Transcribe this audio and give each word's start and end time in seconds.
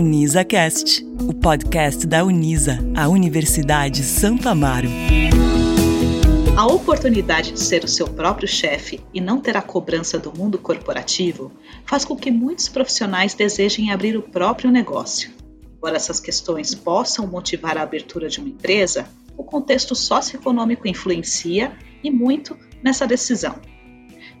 UnisaCast, 0.00 1.06
o 1.28 1.34
podcast 1.34 2.06
da 2.06 2.24
Unisa, 2.24 2.78
a 2.96 3.06
Universidade 3.06 4.02
Santo 4.02 4.48
Amaro. 4.48 4.88
A 6.56 6.66
oportunidade 6.66 7.52
de 7.52 7.60
ser 7.60 7.84
o 7.84 7.88
seu 7.88 8.08
próprio 8.08 8.48
chefe 8.48 8.98
e 9.12 9.20
não 9.20 9.42
ter 9.42 9.58
a 9.58 9.62
cobrança 9.62 10.18
do 10.18 10.32
mundo 10.34 10.56
corporativo 10.56 11.52
faz 11.84 12.02
com 12.02 12.16
que 12.16 12.30
muitos 12.30 12.66
profissionais 12.66 13.34
desejem 13.34 13.92
abrir 13.92 14.16
o 14.16 14.22
próprio 14.22 14.70
negócio. 14.70 15.30
Embora 15.76 15.96
essas 15.96 16.18
questões 16.18 16.74
possam 16.74 17.26
motivar 17.26 17.76
a 17.76 17.82
abertura 17.82 18.26
de 18.30 18.40
uma 18.40 18.48
empresa, 18.48 19.06
o 19.36 19.44
contexto 19.44 19.94
socioeconômico 19.94 20.88
influencia 20.88 21.76
e 22.02 22.10
muito 22.10 22.56
nessa 22.82 23.06
decisão. 23.06 23.56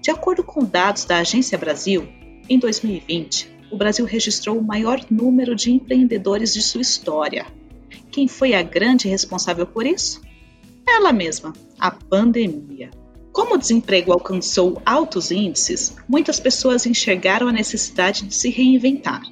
De 0.00 0.10
acordo 0.10 0.42
com 0.42 0.64
dados 0.64 1.04
da 1.04 1.18
Agência 1.18 1.58
Brasil, 1.58 2.08
em 2.48 2.58
2020, 2.58 3.59
o 3.70 3.76
Brasil 3.76 4.04
registrou 4.04 4.58
o 4.58 4.62
maior 4.62 5.00
número 5.10 5.54
de 5.54 5.70
empreendedores 5.70 6.52
de 6.52 6.62
sua 6.62 6.80
história. 6.80 7.46
Quem 8.10 8.26
foi 8.26 8.54
a 8.54 8.62
grande 8.62 9.08
responsável 9.08 9.66
por 9.66 9.86
isso? 9.86 10.20
Ela 10.86 11.12
mesma, 11.12 11.52
a 11.78 11.90
pandemia. 11.90 12.90
Como 13.32 13.54
o 13.54 13.58
desemprego 13.58 14.12
alcançou 14.12 14.82
altos 14.84 15.30
índices, 15.30 15.96
muitas 16.08 16.40
pessoas 16.40 16.84
enxergaram 16.84 17.46
a 17.46 17.52
necessidade 17.52 18.26
de 18.26 18.34
se 18.34 18.50
reinventar. 18.50 19.22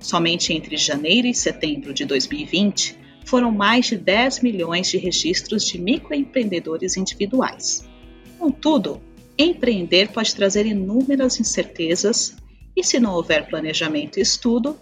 Somente 0.00 0.52
entre 0.52 0.76
janeiro 0.76 1.28
e 1.28 1.34
setembro 1.34 1.92
de 1.92 2.06
2020, 2.06 2.98
foram 3.26 3.52
mais 3.52 3.86
de 3.86 3.96
10 3.96 4.40
milhões 4.40 4.88
de 4.88 4.96
registros 4.96 5.66
de 5.66 5.78
microempreendedores 5.78 6.96
individuais. 6.96 7.84
Contudo, 8.38 9.00
empreender 9.38 10.08
pode 10.08 10.34
trazer 10.34 10.66
inúmeras 10.66 11.38
incertezas 11.38 12.34
e, 12.76 12.84
se 12.84 12.98
não 12.98 13.14
houver 13.14 13.48
planejamento 13.48 14.18
e 14.18 14.22
estudo, 14.22 14.78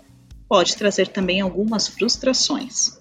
pode 0.48 0.76
trazer 0.76 1.08
também 1.08 1.40
algumas 1.40 1.88
frustrações. 1.88 2.98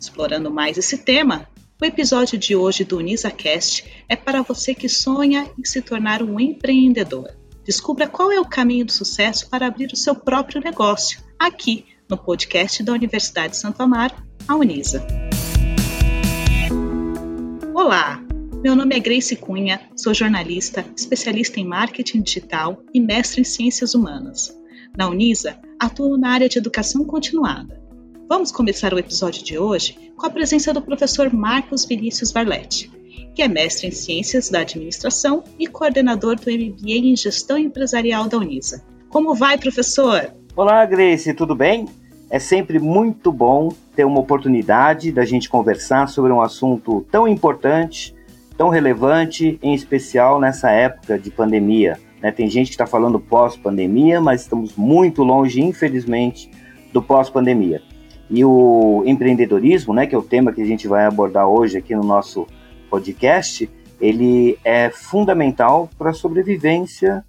Explorando 0.00 0.50
mais 0.50 0.78
esse 0.78 0.98
tema, 0.98 1.48
o 1.80 1.84
episódio 1.84 2.38
de 2.38 2.54
hoje 2.54 2.84
do 2.84 2.98
UnisaCast 2.98 4.04
é 4.08 4.16
para 4.16 4.42
você 4.42 4.74
que 4.74 4.88
sonha 4.88 5.50
em 5.58 5.64
se 5.64 5.82
tornar 5.82 6.22
um 6.22 6.38
empreendedor. 6.38 7.30
Descubra 7.64 8.08
qual 8.08 8.32
é 8.32 8.40
o 8.40 8.48
caminho 8.48 8.86
do 8.86 8.92
sucesso 8.92 9.48
para 9.48 9.66
abrir 9.66 9.92
o 9.92 9.96
seu 9.96 10.14
próprio 10.14 10.60
negócio, 10.60 11.20
aqui 11.38 11.86
no 12.08 12.16
podcast 12.16 12.82
da 12.82 12.92
Universidade 12.92 13.52
de 13.52 13.58
Santo 13.58 13.80
Amaro, 13.82 14.14
a 14.46 14.54
Unisa. 14.54 15.06
Olá, 17.74 18.22
meu 18.62 18.76
nome 18.76 18.94
é 18.94 19.00
Grace 19.00 19.34
Cunha, 19.34 19.80
sou 19.96 20.14
jornalista, 20.14 20.84
especialista 20.96 21.58
em 21.58 21.66
marketing 21.66 22.22
digital 22.22 22.80
e 22.94 23.00
mestre 23.00 23.40
em 23.40 23.44
ciências 23.44 23.92
humanas. 23.92 24.56
Na 24.96 25.08
Unisa, 25.08 25.58
atuo 25.80 26.16
na 26.16 26.30
área 26.30 26.48
de 26.48 26.58
educação 26.58 27.04
continuada. 27.04 27.82
Vamos 28.28 28.52
começar 28.52 28.94
o 28.94 29.00
episódio 29.00 29.42
de 29.42 29.58
hoje 29.58 30.12
com 30.16 30.26
a 30.26 30.30
presença 30.30 30.72
do 30.72 30.80
professor 30.80 31.32
Marcos 31.32 31.84
Vinícius 31.84 32.30
Varletti, 32.30 32.88
que 33.34 33.42
é 33.42 33.48
mestre 33.48 33.88
em 33.88 33.90
ciências 33.90 34.48
da 34.48 34.60
administração 34.60 35.42
e 35.58 35.66
coordenador 35.66 36.36
do 36.36 36.48
MBA 36.48 37.08
em 37.08 37.16
gestão 37.16 37.58
empresarial 37.58 38.28
da 38.28 38.38
Unisa. 38.38 38.84
Como 39.08 39.34
vai, 39.34 39.58
professor? 39.58 40.32
Olá, 40.54 40.86
Grace, 40.86 41.34
tudo 41.34 41.56
bem? 41.56 41.88
É 42.30 42.38
sempre 42.38 42.78
muito 42.78 43.32
bom 43.32 43.70
ter 43.96 44.04
uma 44.04 44.20
oportunidade 44.20 45.10
da 45.10 45.24
gente 45.24 45.50
conversar 45.50 46.08
sobre 46.08 46.30
um 46.32 46.40
assunto 46.40 47.04
tão 47.10 47.26
importante 47.26 48.14
tão 48.56 48.68
relevante, 48.68 49.58
em 49.62 49.74
especial 49.74 50.40
nessa 50.40 50.70
época 50.70 51.18
de 51.18 51.30
pandemia. 51.30 51.98
Né? 52.20 52.30
Tem 52.30 52.48
gente 52.48 52.68
que 52.68 52.74
está 52.74 52.86
falando 52.86 53.18
pós-pandemia, 53.18 54.20
mas 54.20 54.42
estamos 54.42 54.76
muito 54.76 55.22
longe, 55.22 55.60
infelizmente, 55.60 56.50
do 56.92 57.02
pós-pandemia. 57.02 57.82
E 58.30 58.44
o 58.44 59.02
empreendedorismo, 59.04 59.92
né, 59.92 60.06
que 60.06 60.14
é 60.14 60.18
o 60.18 60.22
tema 60.22 60.52
que 60.52 60.62
a 60.62 60.64
gente 60.64 60.88
vai 60.88 61.04
abordar 61.04 61.46
hoje 61.46 61.76
aqui 61.76 61.94
no 61.94 62.04
nosso 62.04 62.46
podcast, 62.88 63.68
ele 64.00 64.58
é 64.64 64.90
fundamental 64.90 65.88
para 65.98 66.10
a 66.10 66.14
sobrevivência 66.14 67.24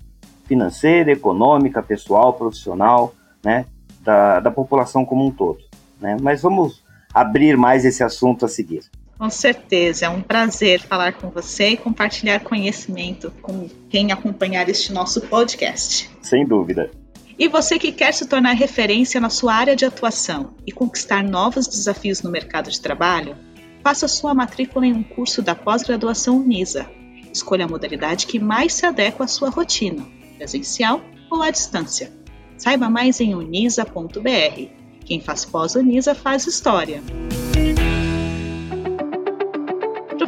financeira, 0.46 1.12
econômica, 1.12 1.82
pessoal, 1.82 2.34
profissional, 2.34 3.14
né, 3.44 3.66
da, 4.02 4.40
da 4.40 4.52
população 4.52 5.06
como 5.06 5.26
um 5.26 5.32
todo. 5.32 5.60
Né? 6.00 6.18
Mas 6.22 6.42
vamos 6.42 6.84
abrir 7.14 7.58
mais 7.58 7.86
esse 7.86 8.04
assunto 8.04 8.46
a 8.46 8.48
seguir. 8.48 8.84
Com 9.18 9.30
certeza, 9.30 10.08
é 10.08 10.10
um 10.10 10.22
prazer 10.22 10.82
falar 10.82 11.14
com 11.14 11.30
você 11.30 11.70
e 11.70 11.78
compartilhar 11.78 12.40
conhecimento 12.42 13.32
com 13.42 13.70
quem 13.90 14.12
acompanhar 14.12 14.68
este 14.70 14.92
nosso 14.92 15.22
podcast. 15.22 16.10
Sem 16.22 16.46
dúvida. 16.46 16.92
E 17.38 17.48
você 17.48 17.80
que 17.80 17.92
quer 17.92 18.14
se 18.14 18.28
tornar 18.28 18.54
referência 18.54 19.20
na 19.20 19.30
sua 19.30 19.54
área 19.54 19.76
de 19.76 19.86
atuação 19.86 20.54
e 20.68 20.72
conquistar 20.72 21.24
novos 21.24 21.68
desafios 21.68 22.22
no 22.22 22.30
mercado 22.30 22.70
de 22.70 22.80
trabalho, 22.80 23.36
faça 23.84 24.08
sua 24.08 24.34
matrícula 24.34 24.86
em 24.86 24.94
um 24.94 25.04
curso 25.04 25.42
da 25.42 25.56
pós-graduação 25.56 26.38
Unisa. 26.38 26.90
Escolha 27.32 27.66
a 27.66 27.68
modalidade 27.68 28.28
que 28.28 28.40
mais 28.40 28.74
se 28.74 28.86
adequa 28.86 29.24
à 29.24 29.28
sua 29.28 29.50
rotina, 29.50 30.06
presencial 30.38 31.02
ou 31.30 31.42
à 31.42 31.50
distância. 31.50 32.12
Saiba 32.58 32.90
mais 32.90 33.20
em 33.20 33.34
unisa.br. 33.34 34.70
Quem 35.04 35.20
faz 35.20 35.44
pós-Unisa 35.44 36.14
faz 36.14 36.46
história. 36.46 37.02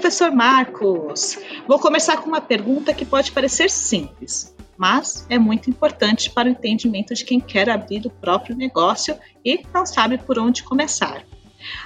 Professor 0.06 0.30
Marcos, 0.30 1.40
vou 1.68 1.80
começar 1.80 2.18
com 2.18 2.30
uma 2.30 2.40
pergunta 2.40 2.94
que 2.94 3.04
pode 3.04 3.32
parecer 3.32 3.72
simples, 3.72 4.56
mas 4.78 5.26
é 5.32 5.40
muito 5.40 5.68
importante 5.68 6.30
para 6.30 6.48
o 6.48 6.52
entendimento 6.52 7.16
de 7.16 7.26
quem 7.26 7.40
quer 7.40 7.68
abrir 7.72 8.06
o 8.06 8.12
próprio 8.12 8.56
negócio 8.56 9.18
e 9.44 9.66
não 9.74 9.84
sabe 9.84 10.20
por 10.20 10.38
onde 10.38 10.62
começar. 10.62 11.24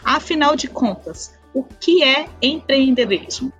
Afinal 0.03 0.57
de 0.57 0.67
contas, 0.67 1.33
o 1.53 1.63
que 1.63 2.03
é 2.03 2.25
empreendedorismo? 2.41 3.53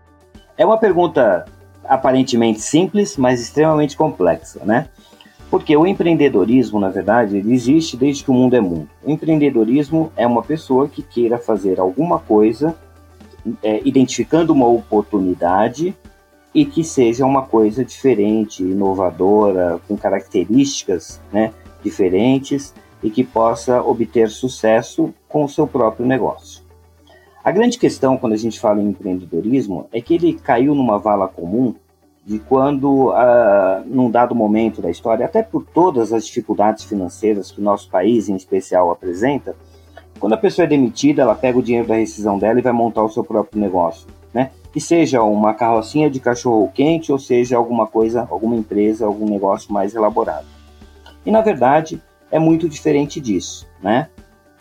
É 0.58 0.66
uma 0.66 0.78
pergunta 0.78 1.46
aparentemente 1.86 2.60
simples, 2.60 3.16
mas 3.16 3.40
extremamente 3.40 3.96
complexa, 3.96 4.60
né? 4.66 4.90
Porque 5.50 5.76
o 5.78 5.88
empreendedorismo, 5.88 6.82
na 6.82 6.90
verdade, 6.90 7.38
ele 7.38 7.54
existe 7.54 7.96
desde 7.96 8.26
que 8.26 8.30
o 8.30 8.34
mundo 8.34 8.58
é 8.58 8.60
mundo. 8.60 8.90
O 9.06 9.10
empreendedorismo 9.10 10.12
é 10.18 10.28
uma 10.28 10.44
pessoa 10.44 10.90
que 10.90 11.02
queira 11.02 11.38
fazer 11.38 11.80
alguma 11.80 12.20
coisa 12.20 12.78
é, 13.64 13.82
identificando 13.86 14.54
uma 14.54 14.68
oportunidade 14.68 15.96
e 16.54 16.66
que 16.66 16.84
seja 16.84 17.26
uma 17.26 17.44
coisa 17.44 17.86
diferente, 17.86 18.64
inovadora, 18.64 19.80
com 19.88 19.96
características 19.96 21.22
né, 21.32 21.54
diferentes 21.84 22.74
e 23.04 23.10
que 23.10 23.24
possa 23.24 23.82
obter 23.82 24.30
sucesso 24.30 25.14
com 25.28 25.44
o 25.44 25.50
seu 25.50 25.68
próprio 25.68 26.06
negócio. 26.06 26.64
A 27.44 27.52
grande 27.52 27.78
questão 27.78 28.18
quando 28.18 28.34
a 28.34 28.38
gente 28.38 28.60
fala 28.60 28.82
em 28.82 28.90
empreendedorismo 28.90 29.88
é 29.92 30.02
que 30.02 30.14
ele 30.14 30.34
caiu 30.34 30.76
numa 30.76 30.98
vala 30.98 31.28
comum 31.28 31.74
de 32.26 32.38
quando, 32.38 33.10
uh, 33.10 33.84
num 33.86 34.12
dado 34.12 34.36
momento 34.36 34.82
da 34.82 34.92
história, 34.92 35.26
até 35.26 35.42
por 35.42 35.66
todas 35.66 36.14
as 36.14 36.26
dificuldades 36.26 36.84
financeiras 36.84 37.50
que 37.50 37.60
o 37.60 37.64
nosso 37.64 37.90
país 37.90 38.30
em 38.30 38.36
especial 38.36 38.92
apresenta, 38.92 39.56
quando 40.20 40.34
a 40.34 40.38
pessoa 40.38 40.66
é 40.66 40.68
demitida, 40.68 41.22
ela 41.22 41.36
pega 41.36 41.58
o 41.58 41.64
dinheiro 41.64 41.88
da 41.88 41.96
rescisão 41.96 42.38
dela 42.38 42.60
e 42.60 42.62
vai 42.62 42.74
montar 42.74 43.04
o 43.04 43.10
seu 43.10 43.24
próprio 43.24 43.60
negócio, 43.60 44.08
né? 44.34 44.52
Que 44.72 44.82
seja 44.82 45.24
uma 45.24 45.54
carrocinha 45.54 46.10
de 46.10 46.20
cachorro 46.20 46.72
quente 46.74 47.12
ou 47.12 47.18
seja 47.18 47.58
alguma 47.58 47.88
coisa, 47.88 48.28
alguma 48.30 48.56
empresa, 48.56 49.06
algum 49.06 49.28
negócio 49.28 49.72
mais 49.74 49.96
elaborado. 49.96 50.46
E 51.26 51.32
na 51.32 51.42
verdade 51.42 52.02
é 52.30 52.38
muito 52.38 52.68
diferente 52.68 53.20
disso, 53.20 53.68
né? 53.82 54.10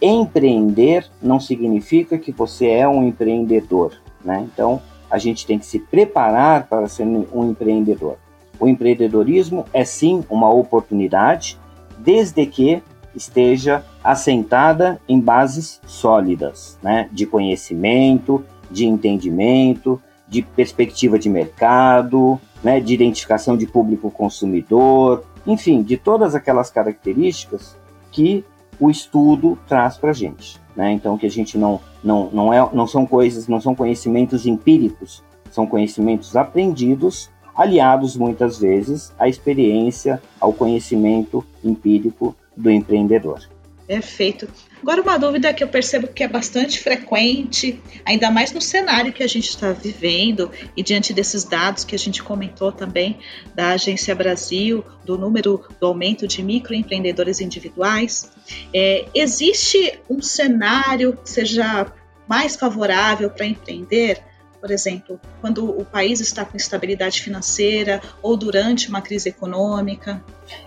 Empreender 0.01 1.07
não 1.21 1.41
significa 1.41 2.17
que 2.17 2.31
você 2.31 2.69
é 2.69 2.89
um 2.89 3.07
empreendedor, 3.07 4.01
né? 4.25 4.47
Então 4.53 4.81
a 5.11 5.19
gente 5.19 5.47
tem 5.47 5.59
que 5.59 5.67
se 5.67 5.79
preparar 5.79 6.67
para 6.69 6.87
ser 6.87 7.05
um 7.05 7.51
empreendedor. 7.51 8.17
O 8.61 8.69
empreendedorismo 8.69 9.65
é 9.73 9.85
sim 9.85 10.25
uma 10.29 10.51
oportunidade, 10.51 11.59
desde 11.99 12.45
que 12.47 12.83
esteja 13.15 13.85
assentada 14.03 15.01
em 15.09 15.21
bases 15.21 15.81
sólidas, 15.87 16.79
né, 16.83 17.09
de 17.13 17.27
conhecimento, 17.27 18.45
de 18.71 18.87
entendimento, 18.87 20.01
de 20.29 20.43
perspectiva 20.43 21.19
de 21.19 21.29
mercado, 21.29 22.39
né, 22.63 22.81
de 22.81 22.95
identificação 22.95 23.57
de 23.57 23.67
público 23.67 24.11
consumidor, 24.11 25.25
enfim, 25.47 25.83
de 25.83 25.97
todas 25.97 26.35
aquelas 26.35 26.71
características 26.71 27.77
que 28.11 28.45
o 28.79 28.91
estudo 28.91 29.59
traz 29.67 29.97
para 29.97 30.11
a 30.11 30.15
gente. 30.15 30.61
Né? 30.77 30.93
Então, 30.93 31.19
que 31.19 31.27
a 31.27 31.31
gente 31.31 31.59
não, 31.59 31.81
não, 32.03 32.31
não, 32.33 32.53
é, 32.53 32.69
não 32.73 32.87
são 32.87 33.05
coisas, 33.05 33.49
não 33.49 33.61
são 33.61 33.75
conhecimentos 33.75 34.47
empíricos, 34.47 35.25
são 35.51 35.67
conhecimentos 35.67 36.37
aprendidos, 36.37 37.31
aliados 37.59 38.17
muitas 38.17 38.59
vezes 38.59 39.13
à 39.19 39.29
experiência, 39.29 40.23
ao 40.41 40.53
conhecimento 40.53 41.45
empírico 41.65 42.37
do 42.57 42.71
empreendedor. 42.71 43.41
Perfeito. 43.85 44.47
Agora, 44.81 45.03
uma 45.03 45.19
dúvida 45.19 45.53
que 45.53 45.65
eu 45.65 45.69
percebo 45.69 46.07
que 46.07 46.23
é 46.23 46.29
bastante 46.29 46.79
frequente, 46.79 47.81
ainda 48.05 48.31
mais 48.31 48.53
no 48.53 48.61
cenário 48.61 49.13
que 49.13 49.25
a 49.25 49.27
gente 49.27 49.49
está 49.49 49.73
vivendo 49.73 50.53
e 50.77 50.83
diante 50.83 51.13
desses 51.13 51.43
dados 51.43 51.85
que 51.85 51.97
a 51.97 51.99
gente 51.99 52.23
comentou 52.23 52.71
também 52.71 53.19
da 53.55 53.71
Agência 53.71 54.15
Brasil, 54.15 54.85
do 55.05 55.19
número 55.19 55.65
do 55.81 55.87
aumento 55.87 56.29
de 56.29 56.43
microempreendedores 56.43 57.41
individuais. 57.41 58.31
É, 58.73 59.07
existe 59.15 59.99
um 60.09 60.21
cenário 60.21 61.17
que 61.17 61.31
seja 61.31 61.91
mais 62.29 62.55
favorável 62.55 63.31
para 63.31 63.47
empreender? 63.47 64.23
Por 64.61 64.71
exemplo, 64.71 65.21
quando 65.41 65.69
o 65.69 65.85
país 65.85 66.21
está 66.21 66.45
com 66.45 66.57
estabilidade 66.57 67.23
financeira 67.23 68.01
ou 68.21 68.37
durante 68.37 68.89
uma 68.89 69.01
crise 69.01 69.29
econômica? 69.29 70.23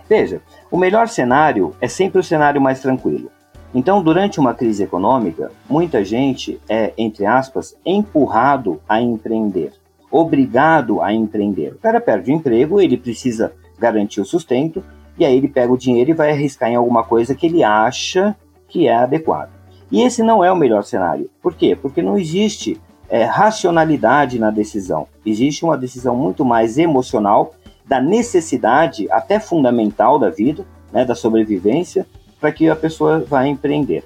Veja, 0.08 0.40
o 0.70 0.78
melhor 0.78 1.08
cenário 1.08 1.74
é 1.80 1.88
sempre 1.88 2.18
o 2.18 2.22
cenário 2.22 2.60
mais 2.60 2.80
tranquilo. 2.80 3.30
Então, 3.74 4.02
durante 4.02 4.38
uma 4.38 4.54
crise 4.54 4.82
econômica, 4.82 5.50
muita 5.68 6.04
gente 6.04 6.60
é, 6.68 6.92
entre 6.96 7.24
aspas, 7.24 7.74
empurrado 7.84 8.80
a 8.88 9.00
empreender, 9.00 9.72
obrigado 10.10 11.00
a 11.00 11.12
empreender. 11.12 11.72
O 11.72 11.78
cara 11.78 12.00
perde 12.00 12.30
o 12.30 12.34
emprego, 12.34 12.80
ele 12.80 12.98
precisa 12.98 13.52
garantir 13.78 14.20
o 14.20 14.26
sustento, 14.26 14.84
e 15.18 15.24
aí 15.24 15.36
ele 15.36 15.48
pega 15.48 15.72
o 15.72 15.78
dinheiro 15.78 16.10
e 16.10 16.14
vai 16.14 16.30
arriscar 16.30 16.70
em 16.70 16.76
alguma 16.76 17.02
coisa 17.02 17.34
que 17.34 17.46
ele 17.46 17.64
acha 17.64 18.36
que 18.68 18.86
é 18.88 18.94
adequado. 18.94 19.50
E 19.90 20.02
esse 20.02 20.22
não 20.22 20.44
é 20.44 20.50
o 20.50 20.56
melhor 20.56 20.84
cenário. 20.84 21.30
Por 21.42 21.54
quê? 21.54 21.76
Porque 21.76 22.00
não 22.02 22.16
existe 22.16 22.80
é, 23.12 23.24
racionalidade 23.24 24.38
na 24.38 24.50
decisão. 24.50 25.06
Existe 25.24 25.66
uma 25.66 25.76
decisão 25.76 26.16
muito 26.16 26.46
mais 26.46 26.78
emocional 26.78 27.54
da 27.84 28.00
necessidade, 28.00 29.06
até 29.10 29.38
fundamental 29.38 30.18
da 30.18 30.30
vida, 30.30 30.64
né, 30.90 31.04
da 31.04 31.14
sobrevivência, 31.14 32.06
para 32.40 32.50
que 32.50 32.70
a 32.70 32.74
pessoa 32.74 33.20
vá 33.20 33.46
empreender. 33.46 34.04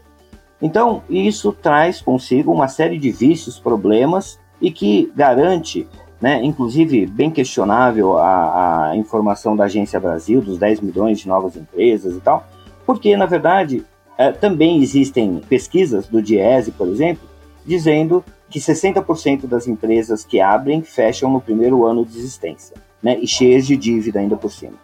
Então, 0.61 1.05
isso 1.09 1.53
traz 1.53 2.01
consigo 2.01 2.51
uma 2.53 2.67
série 2.67 2.99
de 2.99 3.13
vícios, 3.13 3.61
problemas 3.61 4.41
e 4.61 4.73
que 4.73 5.13
garante, 5.15 5.87
né, 6.21 6.43
inclusive 6.43 7.07
bem 7.07 7.31
questionável 7.31 8.19
a, 8.19 8.89
a 8.89 8.97
informação 8.97 9.55
da 9.55 9.67
Agência 9.67 10.01
Brasil 10.01 10.41
dos 10.41 10.59
10 10.59 10.81
milhões 10.81 11.21
de 11.21 11.29
novas 11.29 11.55
empresas 11.55 12.17
e 12.17 12.21
tal, 12.21 12.45
porque, 12.85 13.17
na 13.17 13.27
verdade, 13.27 13.85
é, 14.19 14.33
também 14.33 14.83
existem 14.83 15.41
pesquisas 15.49 16.09
do 16.09 16.21
Diese, 16.21 16.73
por 16.73 16.89
exemplo, 16.89 17.29
dizendo 17.65 18.25
que 18.49 18.59
60% 18.59 19.47
das 19.47 19.67
empresas 19.67 20.25
que 20.25 20.41
abrem 20.41 20.83
fecham 20.83 21.31
no 21.31 21.41
primeiro 21.41 21.85
ano 21.85 22.05
de 22.05 22.19
existência, 22.19 22.77
né, 23.03 23.19
e 23.21 23.27
cheias 23.27 23.67
de 23.67 23.77
dívida 23.77 24.21
ainda 24.21 24.37
por 24.37 24.51
cima. 24.51 24.75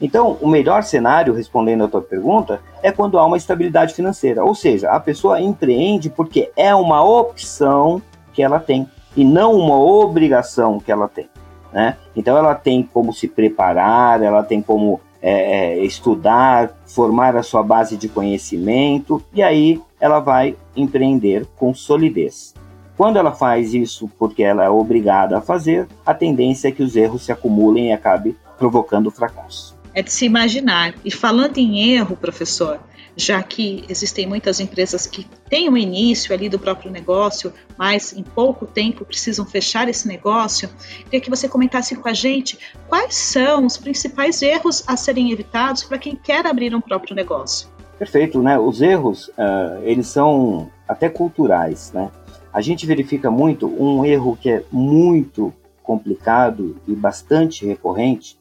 Então, 0.00 0.36
o 0.40 0.48
melhor 0.48 0.82
cenário, 0.82 1.32
respondendo 1.32 1.84
à 1.84 1.88
tua 1.88 2.02
pergunta, 2.02 2.60
é 2.82 2.90
quando 2.90 3.18
há 3.18 3.24
uma 3.24 3.36
estabilidade 3.36 3.94
financeira, 3.94 4.44
ou 4.44 4.54
seja, 4.54 4.90
a 4.90 4.98
pessoa 4.98 5.40
empreende 5.40 6.10
porque 6.10 6.50
é 6.56 6.74
uma 6.74 7.02
opção 7.02 8.02
que 8.32 8.42
ela 8.42 8.58
tem 8.58 8.88
e 9.16 9.24
não 9.24 9.54
uma 9.54 9.78
obrigação 9.78 10.80
que 10.80 10.90
ela 10.90 11.08
tem. 11.08 11.28
Né? 11.72 11.96
Então, 12.16 12.36
ela 12.36 12.54
tem 12.54 12.82
como 12.82 13.12
se 13.12 13.28
preparar, 13.28 14.22
ela 14.22 14.42
tem 14.42 14.60
como 14.60 15.00
é, 15.22 15.78
é, 15.78 15.84
estudar, 15.84 16.76
formar 16.84 17.34
a 17.34 17.42
sua 17.42 17.62
base 17.62 17.96
de 17.96 18.08
conhecimento 18.08 19.22
e 19.32 19.42
aí 19.42 19.80
ela 19.98 20.20
vai 20.20 20.54
empreender 20.76 21.46
com 21.56 21.72
solidez. 21.72 22.52
Quando 22.96 23.16
ela 23.16 23.32
faz 23.32 23.74
isso 23.74 24.08
porque 24.18 24.42
ela 24.42 24.64
é 24.64 24.70
obrigada 24.70 25.38
a 25.38 25.40
fazer, 25.40 25.88
a 26.06 26.14
tendência 26.14 26.68
é 26.68 26.72
que 26.72 26.82
os 26.82 26.94
erros 26.94 27.24
se 27.24 27.32
acumulem 27.32 27.88
e 27.88 27.92
acabe 27.92 28.36
provocando 28.56 29.10
fracasso. 29.10 29.76
É 29.92 30.02
de 30.02 30.12
se 30.12 30.24
imaginar. 30.24 30.94
E 31.04 31.10
falando 31.10 31.58
em 31.58 31.92
erro, 31.94 32.16
professor, 32.16 32.80
já 33.16 33.42
que 33.42 33.84
existem 33.88 34.26
muitas 34.26 34.60
empresas 34.60 35.06
que 35.06 35.26
têm 35.48 35.68
o 35.68 35.76
início 35.76 36.34
ali 36.34 36.48
do 36.48 36.58
próprio 36.58 36.90
negócio, 36.90 37.52
mas 37.78 38.12
em 38.12 38.22
pouco 38.22 38.66
tempo 38.66 39.04
precisam 39.04 39.44
fechar 39.44 39.88
esse 39.88 40.06
negócio, 40.08 40.68
queria 41.04 41.20
que 41.20 41.30
você 41.30 41.48
comentasse 41.48 41.94
com 41.96 42.08
a 42.08 42.12
gente 42.12 42.58
quais 42.88 43.14
são 43.14 43.66
os 43.66 43.76
principais 43.76 44.42
erros 44.42 44.82
a 44.86 44.96
serem 44.96 45.30
evitados 45.30 45.84
para 45.84 45.98
quem 45.98 46.16
quer 46.16 46.46
abrir 46.46 46.74
um 46.74 46.80
próprio 46.80 47.14
negócio. 47.14 47.68
Perfeito, 47.98 48.42
né? 48.42 48.58
Os 48.58 48.82
erros, 48.82 49.28
uh, 49.28 49.80
eles 49.82 50.08
são 50.08 50.68
até 50.88 51.08
culturais, 51.08 51.92
né? 51.92 52.10
A 52.54 52.60
gente 52.60 52.86
verifica 52.86 53.32
muito 53.32 53.66
um 53.66 54.04
erro 54.04 54.38
que 54.40 54.48
é 54.48 54.62
muito 54.70 55.52
complicado 55.82 56.76
e 56.86 56.94
bastante 56.94 57.66
recorrente 57.66 58.38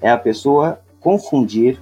é 0.00 0.08
a 0.08 0.16
pessoa 0.16 0.80
confundir 1.00 1.76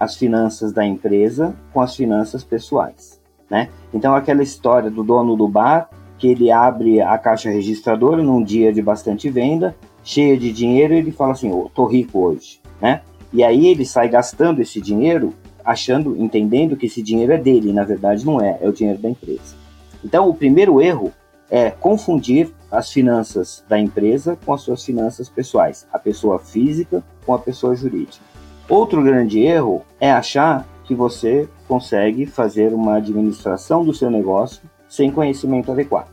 as 0.00 0.16
finanças 0.16 0.72
da 0.72 0.82
empresa 0.82 1.54
com 1.74 1.82
as 1.82 1.94
finanças 1.94 2.42
pessoais, 2.42 3.20
né? 3.50 3.68
Então 3.92 4.14
aquela 4.14 4.42
história 4.42 4.90
do 4.90 5.04
dono 5.04 5.36
do 5.36 5.46
bar 5.46 5.90
que 6.16 6.28
ele 6.28 6.50
abre 6.50 7.02
a 7.02 7.18
caixa 7.18 7.50
registradora 7.50 8.22
num 8.22 8.42
dia 8.42 8.72
de 8.72 8.80
bastante 8.80 9.28
venda, 9.28 9.76
cheia 10.02 10.38
de 10.38 10.50
dinheiro, 10.50 10.94
e 10.94 10.98
ele 10.98 11.12
fala 11.12 11.32
assim: 11.32 11.50
"Eu 11.50 11.70
tô 11.74 11.84
rico 11.84 12.18
hoje", 12.18 12.62
né? 12.80 13.02
E 13.30 13.44
aí 13.44 13.66
ele 13.66 13.84
sai 13.84 14.08
gastando 14.08 14.62
esse 14.62 14.80
dinheiro, 14.80 15.34
achando, 15.62 16.16
entendendo 16.16 16.76
que 16.78 16.86
esse 16.86 17.02
dinheiro 17.02 17.32
é 17.32 17.36
dele, 17.36 17.74
na 17.74 17.84
verdade 17.84 18.24
não 18.24 18.40
é, 18.40 18.58
é 18.62 18.66
o 18.66 18.72
dinheiro 18.72 18.98
da 18.98 19.10
empresa. 19.10 19.63
Então, 20.04 20.28
o 20.28 20.34
primeiro 20.34 20.80
erro 20.82 21.12
é 21.50 21.70
confundir 21.70 22.52
as 22.70 22.90
finanças 22.90 23.64
da 23.68 23.78
empresa 23.78 24.36
com 24.44 24.52
as 24.52 24.60
suas 24.60 24.84
finanças 24.84 25.28
pessoais, 25.28 25.86
a 25.92 25.98
pessoa 25.98 26.38
física 26.38 27.02
com 27.24 27.32
a 27.32 27.38
pessoa 27.38 27.74
jurídica. 27.74 28.24
Outro 28.68 29.02
grande 29.02 29.40
erro 29.40 29.82
é 30.00 30.10
achar 30.10 30.66
que 30.84 30.94
você 30.94 31.48
consegue 31.68 32.26
fazer 32.26 32.72
uma 32.72 32.96
administração 32.96 33.84
do 33.84 33.94
seu 33.94 34.10
negócio 34.10 34.62
sem 34.88 35.10
conhecimento 35.10 35.72
adequado. 35.72 36.10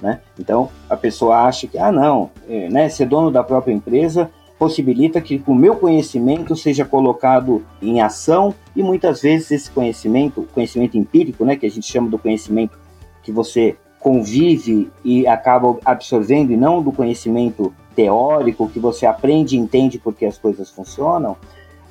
Né? 0.00 0.20
Então, 0.38 0.68
a 0.88 0.96
pessoa 0.96 1.44
acha 1.44 1.66
que, 1.66 1.78
ah, 1.78 1.92
não, 1.92 2.30
é, 2.48 2.68
né, 2.68 2.88
ser 2.88 3.06
dono 3.06 3.30
da 3.30 3.42
própria 3.42 3.72
empresa 3.72 4.30
possibilita 4.58 5.20
que 5.20 5.42
o 5.46 5.54
meu 5.54 5.76
conhecimento 5.76 6.54
seja 6.54 6.84
colocado 6.84 7.64
em 7.80 8.02
ação 8.02 8.54
e 8.76 8.82
muitas 8.82 9.22
vezes 9.22 9.50
esse 9.50 9.70
conhecimento, 9.70 10.46
conhecimento 10.52 10.98
empírico, 10.98 11.44
né, 11.44 11.56
que 11.56 11.66
a 11.66 11.70
gente 11.70 11.86
chama 11.86 12.10
do 12.10 12.18
conhecimento 12.18 12.78
que 13.22 13.32
você 13.32 13.76
convive 13.98 14.90
e 15.04 15.26
acaba 15.26 15.78
absorvendo, 15.84 16.52
e 16.52 16.56
não 16.56 16.82
do 16.82 16.90
conhecimento 16.90 17.72
teórico 17.94 18.68
que 18.68 18.80
você 18.80 19.04
aprende 19.04 19.56
e 19.56 19.58
entende 19.58 19.98
porque 19.98 20.24
as 20.24 20.38
coisas 20.38 20.70
funcionam, 20.70 21.36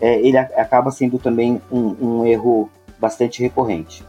é, 0.02 0.20
ele 0.20 0.38
acaba 0.38 0.92
sendo 0.92 1.20
também 1.20 1.62
um, 1.72 1.96
um, 2.02 2.26
erro 2.26 2.70
bastante 3.00 3.42
recorrente. 3.42 4.04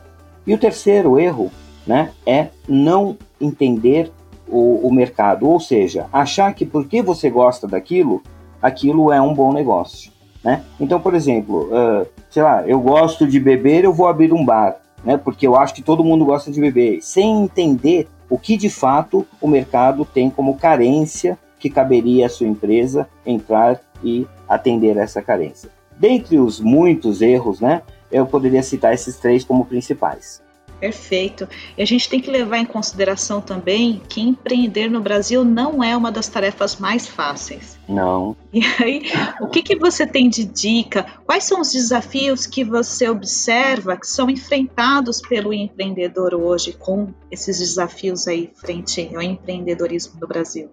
E 0.46 0.55
o 0.55 0.58
terceiro 0.58 1.19
erro 1.19 1.50
né, 1.87 2.12
é 2.25 2.49
não 2.67 3.19
entender 3.40 4.11
o, 4.49 4.87
o 4.87 4.93
mercado, 4.93 5.49
ou 5.49 5.61
seja, 5.61 6.06
achar 6.12 6.55
que 6.55 6.64
porque 6.64 7.02
você 7.02 7.28
gosta 7.28 7.67
daquilo, 7.67 8.22
aquilo 8.62 9.12
é 9.12 9.20
um 9.20 9.34
bom 9.34 9.52
negócio. 9.52 10.11
Né? 10.43 10.64
Então, 10.81 11.00
por 11.00 11.14
exemplo, 11.14 11.69
uh, 11.69 12.06
sei 12.31 12.43
lá, 12.43 12.67
eu 12.67 12.81
gosto 12.81 13.26
de 13.26 13.38
beber, 13.38 13.84
eu 13.84 13.93
vou 13.93 14.06
abrir 14.06 14.32
um 14.32 14.44
bar 14.44 14.80
né? 15.05 15.17
Porque 15.17 15.47
eu 15.47 15.57
acho 15.57 15.75
que 15.75 15.83
todo 15.83 16.05
mundo 16.05 16.25
gosta 16.25 16.51
de 16.51 16.61
beber, 16.61 17.01
sem 17.03 17.43
entender 17.43 18.09
o 18.29 18.39
que 18.39 18.57
de 18.57 18.71
fato 18.71 19.27
o 19.41 19.49
mercado 19.49 20.05
tem 20.05 20.31
como 20.31 20.57
carência 20.57 21.39
que 21.59 21.69
caberia 21.69 22.27
à 22.27 22.29
sua 22.29 22.47
empresa 22.47 23.09
entrar 23.25 23.81
e 24.03 24.27
atender 24.49 24.97
essa 24.97 25.21
carência. 25.21 25.71
Dentre 25.99 26.39
os 26.39 26.61
muitos 26.61 27.21
erros, 27.21 27.61
né, 27.61 27.83
eu 28.11 28.27
poderia 28.27 28.63
citar 28.63 28.95
esses 28.95 29.17
três 29.17 29.45
como 29.45 29.67
principais. 29.67 30.43
Perfeito. 30.81 31.46
E 31.77 31.82
a 31.82 31.87
gente 31.87 32.08
tem 32.08 32.20
que 32.20 32.31
levar 32.31 32.56
em 32.56 32.65
consideração 32.65 33.41
também 33.41 34.01
que 34.08 34.20
empreender 34.20 34.91
no 34.91 35.01
Brasil 35.01 35.44
não 35.44 35.84
é 35.84 35.94
uma 35.94 36.10
das 36.10 36.27
tarefas 36.27 36.77
mais 36.77 37.06
fáceis. 37.06 37.79
Não. 37.87 38.34
E 38.53 38.63
aí, 38.82 39.03
o 39.41 39.46
que, 39.46 39.63
que 39.63 39.77
você 39.77 40.06
tem 40.06 40.29
de 40.29 40.44
dica? 40.44 41.06
Quais 41.27 41.44
são 41.44 41.60
os 41.60 41.72
desafios 41.72 42.46
que 42.46 42.65
você 42.65 43.08
observa 43.08 43.96
que 43.96 44.06
são 44.06 44.31
enfrentados 44.31 45.20
pelo 45.20 45.53
empreendedor 45.53 46.34
hoje 46.34 46.72
com 46.72 47.08
esses 47.31 47.58
desafios 47.58 48.27
aí 48.27 48.51
frente 48.56 49.10
ao 49.15 49.20
empreendedorismo 49.20 50.19
no 50.19 50.27
Brasil? 50.27 50.70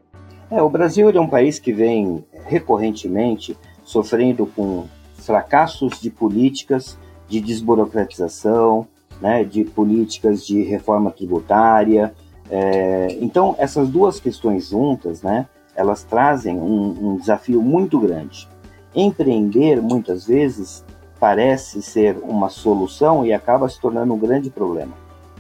É, 0.49 0.61
o 0.61 0.69
Brasil 0.69 1.09
é 1.09 1.19
um 1.19 1.27
país 1.27 1.59
que 1.59 1.73
vem 1.73 2.23
recorrentemente 2.45 3.57
sofrendo 3.83 4.45
com 4.47 4.87
fracassos 5.17 5.99
de 5.99 6.09
políticas 6.09 6.97
de 7.27 7.41
desburocratização, 7.41 8.87
né, 9.21 9.43
de 9.43 9.63
políticas 9.63 10.45
de 10.45 10.61
reforma 10.63 11.11
tributária. 11.11 12.13
É, 12.49 13.17
então, 13.19 13.55
essas 13.57 13.89
duas 13.89 14.19
questões 14.19 14.69
juntas, 14.69 15.21
né, 15.21 15.47
elas 15.75 16.03
trazem 16.03 16.57
um, 16.59 17.13
um 17.13 17.17
desafio 17.17 17.61
muito 17.61 17.99
grande. 17.99 18.47
Empreender, 18.95 19.81
muitas 19.81 20.25
vezes, 20.25 20.83
parece 21.19 21.81
ser 21.81 22.17
uma 22.23 22.49
solução 22.49 23.25
e 23.25 23.33
acaba 23.33 23.69
se 23.69 23.79
tornando 23.79 24.13
um 24.13 24.19
grande 24.19 24.49
problema. 24.49 24.93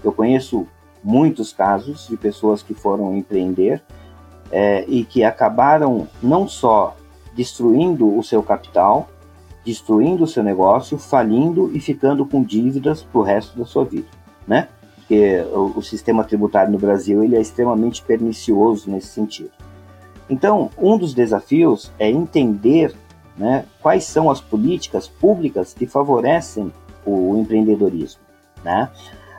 Eu 0.03 0.11
conheço 0.11 0.67
muitos 1.03 1.53
casos 1.53 2.07
de 2.07 2.17
pessoas 2.17 2.61
que 2.61 2.73
foram 2.73 3.15
empreender 3.15 3.81
é, 4.51 4.85
e 4.87 5.03
que 5.03 5.23
acabaram 5.23 6.07
não 6.21 6.47
só 6.47 6.95
destruindo 7.35 8.17
o 8.17 8.23
seu 8.23 8.41
capital, 8.41 9.09
destruindo 9.67 10.23
o 10.23 10.27
seu 10.27 10.41
negócio, 10.41 10.97
falindo 10.97 11.69
e 11.75 11.79
ficando 11.81 12.25
com 12.25 12.41
dívidas 12.41 13.03
para 13.03 13.19
o 13.19 13.21
resto 13.21 13.59
da 13.59 13.65
sua 13.65 13.83
vida, 13.83 14.07
né? 14.47 14.69
Porque 14.95 15.43
o, 15.51 15.73
o, 15.79 15.81
sistema 15.81 16.23
tributário 16.23 16.71
no 16.71 16.79
Brasil 16.79 17.21
ele 17.21 17.35
é 17.35 17.41
extremamente 17.41 18.01
pernicioso 18.01 18.89
nesse 18.89 19.07
sentido. 19.07 19.51
Então, 20.29 20.69
um 20.77 20.97
dos 20.97 21.13
desafios 21.13 21.91
é 21.99 22.09
entender 22.09 22.95
né, 23.37 23.65
quais 23.81 24.05
são 24.05 24.31
as 24.31 24.39
políticas 24.39 25.05
públicas 25.05 25.73
que 25.73 25.85
favorecem 25.85 26.71
o 27.05 27.37
empreendedorismo. 27.37 28.21
Né? 28.63 28.89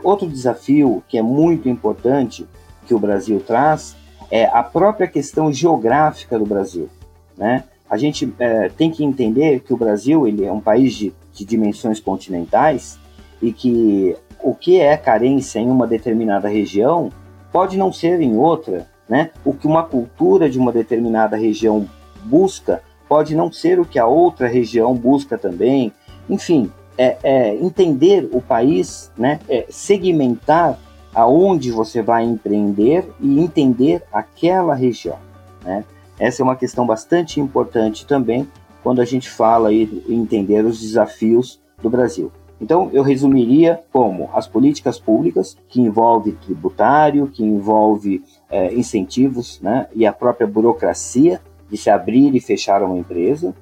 Outro 0.03 0.29
desafio 0.29 1.03
que 1.09 1.17
é 1.17 1.23
muito 1.23 1.71
importante 1.71 2.47
que 2.87 2.95
o 2.95 2.99
Brasil 2.99 3.41
traz 3.41 3.97
é 4.31 4.45
a 4.45 4.63
própria 4.63 5.09
questão 5.09 5.51
geográfica 5.51 6.39
do 6.39 6.45
Brasil. 6.45 6.89
Né? 7.37 7.65
A 7.89 7.97
gente 7.97 8.33
é, 8.39 8.69
tem 8.69 8.91
que 8.91 9.05
entender 9.05 9.61
que 9.61 9.73
o 9.73 9.77
Brasil 9.77 10.27
ele 10.27 10.45
é 10.45 10.53
um 10.53 10.61
país 10.61 10.95
de, 10.95 11.13
de 11.33 11.45
dimensões 11.45 11.99
continentais 11.99 12.99
e 13.41 13.53
que 13.53 14.17
o 14.43 14.55
que 14.55 14.81
é 14.81 14.97
carência 14.97 15.59
em 15.59 15.71
uma 15.71 15.87
determinada 15.87 16.49
região 16.49 17.11
pode 17.53 17.77
não 17.77 17.93
ser 17.93 18.21
em 18.21 18.37
outra, 18.37 18.87
né? 19.09 19.31
O 19.45 19.55
que 19.55 19.67
uma 19.67 19.83
cultura 19.83 20.51
de 20.51 20.59
uma 20.59 20.71
determinada 20.71 21.37
região 21.37 21.89
busca 22.25 22.83
pode 23.09 23.35
não 23.35 23.51
ser 23.51 23.81
o 23.81 23.87
que 23.87 23.99
a 23.99 24.07
outra 24.07 24.47
região 24.47 24.95
busca 24.95 25.39
também. 25.39 25.93
Enfim, 26.29 26.71
é, 26.97 27.17
é 27.23 27.55
entender 27.57 28.29
o 28.33 28.41
país, 28.41 29.11
né? 29.17 29.41
É 29.49 29.65
segmentar 29.71 30.79
aonde 31.15 31.71
você 31.71 32.03
vai 32.03 32.25
empreender 32.25 33.09
e 33.19 33.41
entender 33.41 34.03
aquela 34.13 34.75
região, 34.75 35.17
né? 35.65 35.85
Essa 36.19 36.43
é 36.43 36.45
uma 36.45 36.57
questão 36.57 36.87
bastante 36.87 37.41
importante 37.41 38.07
também 38.07 38.49
quando 38.83 39.01
a 39.01 39.05
gente 39.05 39.29
fala 39.29 39.73
em 39.73 40.03
entender 40.09 40.65
os 40.65 40.81
desafios 40.81 41.61
do 41.81 41.89
Brasil. 41.89 42.33
Então, 42.61 42.91
eu 42.93 43.05
resumiria 43.05 43.81
como 43.93 44.29
as 44.35 44.49
políticas 44.49 44.99
públicas, 44.99 45.57
que 45.69 45.81
envolve 45.81 46.33
tributário, 46.33 47.29
que 47.29 47.45
envolve 47.45 48.25
é, 48.51 48.75
incentivos 48.75 49.61
né, 49.61 49.87
e 49.95 50.05
a 50.05 50.13
própria 50.13 50.47
burocracia 50.47 51.41
de 51.71 51.77
se 51.77 51.89
abrir 51.89 52.35
e 52.35 52.41
fechar 52.41 52.83
uma 52.83 52.99
empresa, 52.99 53.55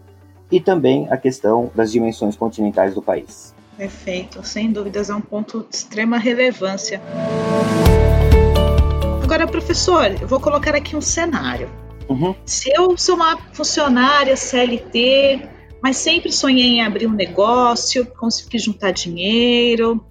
e 0.50 0.60
também 0.60 1.08
a 1.10 1.16
questão 1.16 1.70
das 1.75 1.92
dimensões 1.92 2.36
continentais 2.36 2.94
do 2.94 3.02
país. 3.02 3.54
Perfeito, 3.76 4.42
sem 4.46 4.72
dúvidas 4.72 5.10
é 5.10 5.14
um 5.14 5.20
ponto 5.20 5.66
de 5.68 5.76
extrema 5.76 6.16
relevância. 6.16 7.02
Agora, 9.22 9.46
professor, 9.46 10.06
eu 10.22 10.26
vou 10.26 10.40
colocar 10.40 10.75
aqui 10.75 10.96
um 10.96 11.00
cenário. 11.00 11.68
Uhum. 12.08 12.34
Se 12.44 12.70
eu 12.75 12.96
sou 12.96 13.16
uma 13.16 13.36
funcionária 13.52 14.36
CLT, 14.36 15.48
mas 15.82 15.96
sempre 15.96 16.32
sonhei 16.32 16.78
em 16.78 16.82
abrir 16.82 17.06
um 17.06 17.12
negócio, 17.12 18.06
conseguir 18.06 18.58
juntar 18.58 18.92
dinheiro, 18.92 20.04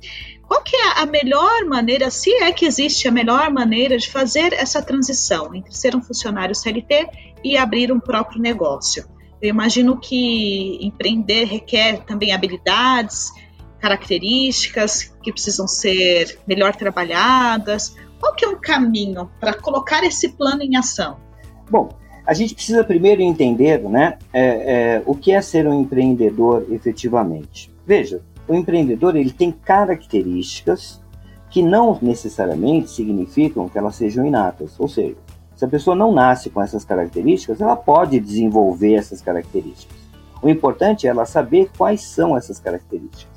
qual 0.47 0.61
que 0.61 0.75
é 0.75 1.01
a 1.01 1.05
melhor 1.05 1.65
maneira, 1.65 2.11
se 2.11 2.31
é 2.35 2.51
que 2.51 2.65
existe 2.65 3.07
a 3.07 3.11
melhor 3.11 3.51
maneira 3.51 3.97
de 3.97 4.09
fazer 4.09 4.53
essa 4.53 4.81
transição 4.81 5.55
entre 5.55 5.73
ser 5.75 5.95
um 5.95 6.01
funcionário 6.01 6.53
CLT 6.53 7.09
e 7.43 7.57
abrir 7.57 7.91
um 7.91 7.99
próprio 7.99 8.39
negócio? 8.39 9.05
Eu 9.41 9.49
imagino 9.49 9.99
que 9.99 10.77
empreender 10.81 11.45
requer 11.45 12.03
também 12.05 12.31
habilidades, 12.31 13.31
características 13.79 15.15
que 15.21 15.31
precisam 15.31 15.67
ser 15.67 16.39
melhor 16.47 16.75
trabalhadas. 16.75 17.95
Qual 18.19 18.33
que 18.33 18.45
é 18.45 18.47
o 18.47 18.59
caminho 18.59 19.29
para 19.39 19.53
colocar 19.53 20.03
esse 20.03 20.29
plano 20.29 20.63
em 20.63 20.75
ação? 20.75 21.24
Bom, 21.69 21.89
a 22.25 22.33
gente 22.33 22.55
precisa 22.55 22.83
primeiro 22.83 23.21
entender 23.21 23.81
né, 23.81 24.17
é, 24.33 24.43
é, 24.43 25.03
o 25.05 25.15
que 25.15 25.31
é 25.31 25.41
ser 25.41 25.67
um 25.67 25.81
empreendedor 25.81 26.65
efetivamente. 26.71 27.73
Veja, 27.85 28.21
o 28.47 28.53
empreendedor 28.53 29.15
ele 29.15 29.31
tem 29.31 29.51
características 29.51 31.01
que 31.49 31.61
não 31.61 31.97
necessariamente 32.01 32.89
significam 32.89 33.69
que 33.69 33.77
elas 33.77 33.95
sejam 33.95 34.25
inatas. 34.25 34.79
Ou 34.79 34.87
seja, 34.87 35.15
se 35.55 35.63
a 35.63 35.67
pessoa 35.67 35.95
não 35.95 36.11
nasce 36.11 36.49
com 36.49 36.61
essas 36.61 36.83
características, 36.83 37.61
ela 37.61 37.77
pode 37.77 38.19
desenvolver 38.19 38.95
essas 38.95 39.21
características. 39.21 39.95
O 40.41 40.49
importante 40.49 41.07
é 41.07 41.09
ela 41.09 41.25
saber 41.25 41.71
quais 41.77 42.01
são 42.01 42.35
essas 42.35 42.59
características. 42.59 43.33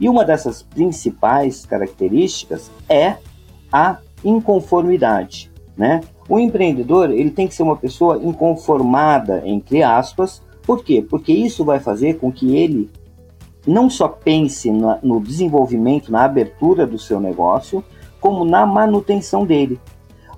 E 0.00 0.08
uma 0.08 0.24
dessas 0.24 0.62
principais 0.62 1.66
características 1.66 2.70
é 2.88 3.16
a 3.70 3.98
inconformidade, 4.24 5.51
né? 5.76 6.00
O 6.28 6.38
empreendedor 6.38 7.10
ele 7.10 7.30
tem 7.30 7.48
que 7.48 7.54
ser 7.54 7.62
uma 7.62 7.76
pessoa 7.76 8.18
inconformada, 8.22 9.42
entre 9.44 9.82
aspas. 9.82 10.42
Por 10.62 10.84
quê? 10.84 11.04
Porque 11.08 11.32
isso 11.32 11.64
vai 11.64 11.80
fazer 11.80 12.18
com 12.18 12.30
que 12.30 12.56
ele 12.56 12.90
não 13.66 13.88
só 13.88 14.08
pense 14.08 14.70
na, 14.70 14.98
no 15.02 15.20
desenvolvimento, 15.20 16.10
na 16.10 16.24
abertura 16.24 16.86
do 16.86 16.98
seu 16.98 17.20
negócio, 17.20 17.82
como 18.20 18.44
na 18.44 18.66
manutenção 18.66 19.44
dele. 19.44 19.80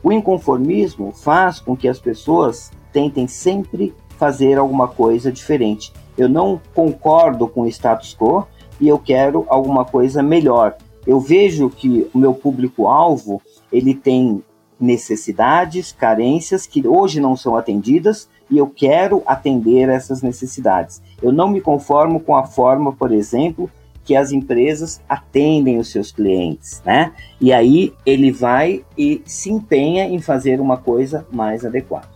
O 0.03 0.13
inconformismo 0.13 1.13
faz 1.13 1.59
com 1.61 1.77
que 1.77 1.89
as 1.89 1.99
pessoas 1.99 2.71
tentem 2.93 3.27
sempre 3.27 3.95
fazer 4.19 4.59
alguma 4.59 4.87
coisa 4.87 5.33
diferente. 5.33 5.93
Eu 6.17 6.29
não 6.29 6.61
concordo 6.75 7.49
com 7.49 7.63
o 7.63 7.67
status 7.67 8.15
quo 8.15 8.47
e 8.81 8.89
eu 8.89 8.99
quero 8.99 9.45
alguma 9.49 9.85
coisa 9.85 10.23
melhor. 10.23 10.77
Eu 11.07 11.21
vejo 11.21 11.69
que 11.69 12.09
o 12.15 12.19
meu 12.19 12.35
público-alvo 12.35 13.43
ele 13.73 13.95
tem 13.95 14.43
necessidades, 14.85 15.93
carências 15.93 16.67
que 16.67 16.87
hoje 16.87 17.19
não 17.19 17.37
são 17.37 17.57
atendidas 17.57 18.29
e 18.51 18.59
eu 18.59 18.67
quero 18.67 19.23
atender 19.27 19.89
essas 19.89 20.23
necessidades. 20.23 21.03
Eu 21.23 21.33
não 21.33 21.49
me 21.49 21.61
conformo 21.61 22.21
com 22.21 22.37
a 22.37 22.45
forma, 22.45 22.93
por 22.93 23.11
exemplo, 23.11 23.71
que 24.05 24.15
as 24.15 24.31
empresas 24.31 25.01
atendem 25.09 25.79
os 25.79 25.91
seus 25.91 26.13
clientes, 26.13 26.83
né? 26.85 27.13
E 27.41 27.53
aí 27.53 27.95
ele 28.05 28.31
vai 28.31 28.85
e 28.99 29.23
se 29.25 29.51
empenha 29.51 30.05
em 30.05 30.21
fazer 30.21 30.61
uma 30.61 30.77
coisa 30.77 31.27
mais 31.33 31.65
adequada. 31.65 32.09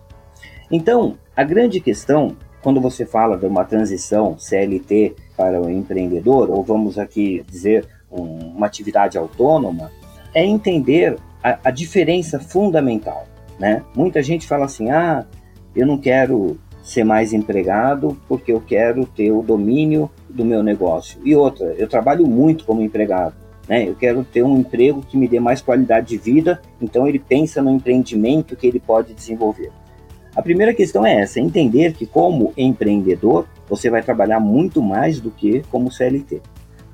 Então, 0.70 1.16
a 1.34 1.42
grande 1.42 1.80
questão, 1.80 2.36
quando 2.62 2.78
você 2.78 3.06
fala 3.06 3.38
de 3.38 3.46
uma 3.46 3.64
transição 3.64 4.38
CLT 4.38 5.16
para 5.34 5.58
o 5.58 5.70
empreendedor, 5.70 6.50
ou 6.50 6.62
vamos 6.62 6.98
aqui 6.98 7.42
dizer 7.48 7.88
um, 8.10 8.56
uma 8.56 8.66
atividade 8.66 9.16
autônoma, 9.16 9.90
é 10.34 10.44
entender 10.44 11.16
a, 11.42 11.58
a 11.64 11.70
diferença 11.70 12.38
fundamental. 12.38 13.26
Né? 13.58 13.82
Muita 13.94 14.22
gente 14.22 14.46
fala 14.46 14.64
assim: 14.64 14.90
ah, 14.90 15.26
eu 15.74 15.86
não 15.86 15.98
quero 15.98 16.58
ser 16.82 17.04
mais 17.04 17.32
empregado 17.32 18.16
porque 18.26 18.52
eu 18.52 18.60
quero 18.60 19.04
ter 19.04 19.30
o 19.30 19.42
domínio 19.42 20.10
do 20.28 20.44
meu 20.44 20.62
negócio. 20.62 21.20
E 21.24 21.34
outra, 21.34 21.74
eu 21.76 21.88
trabalho 21.88 22.26
muito 22.26 22.64
como 22.64 22.80
empregado. 22.80 23.34
Né? 23.68 23.86
Eu 23.86 23.94
quero 23.94 24.24
ter 24.24 24.42
um 24.42 24.56
emprego 24.56 25.02
que 25.02 25.16
me 25.16 25.28
dê 25.28 25.38
mais 25.38 25.60
qualidade 25.60 26.08
de 26.08 26.16
vida, 26.16 26.62
então 26.80 27.06
ele 27.06 27.18
pensa 27.18 27.60
no 27.60 27.70
empreendimento 27.70 28.56
que 28.56 28.66
ele 28.66 28.80
pode 28.80 29.12
desenvolver. 29.12 29.70
A 30.34 30.42
primeira 30.42 30.72
questão 30.72 31.04
é 31.04 31.20
essa: 31.20 31.40
entender 31.40 31.92
que, 31.94 32.06
como 32.06 32.52
empreendedor, 32.56 33.46
você 33.68 33.90
vai 33.90 34.02
trabalhar 34.02 34.40
muito 34.40 34.80
mais 34.80 35.20
do 35.20 35.30
que 35.30 35.62
como 35.70 35.90
CLT. 35.90 36.40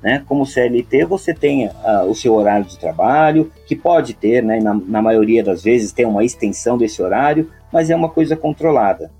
Né? 0.05 0.23
Como 0.27 0.45
CLT, 0.45 1.03
você 1.05 1.33
tem 1.33 1.65
uh, 1.65 1.71
o 2.07 2.13
seu 2.13 2.35
horário 2.35 2.63
de 2.63 2.77
trabalho, 2.77 3.51
que 3.65 3.75
pode 3.75 4.13
ter, 4.13 4.43
né, 4.43 4.59
na, 4.59 4.75
na 4.75 5.01
maioria 5.01 5.43
das 5.43 5.63
vezes, 5.63 5.91
tem 5.91 6.05
uma 6.05 6.23
extensão 6.23 6.77
desse 6.77 7.01
horário, 7.01 7.49
mas 7.73 7.89
é 7.89 7.95
uma 7.95 8.09
coisa 8.09 8.35
controlada. 8.35 9.11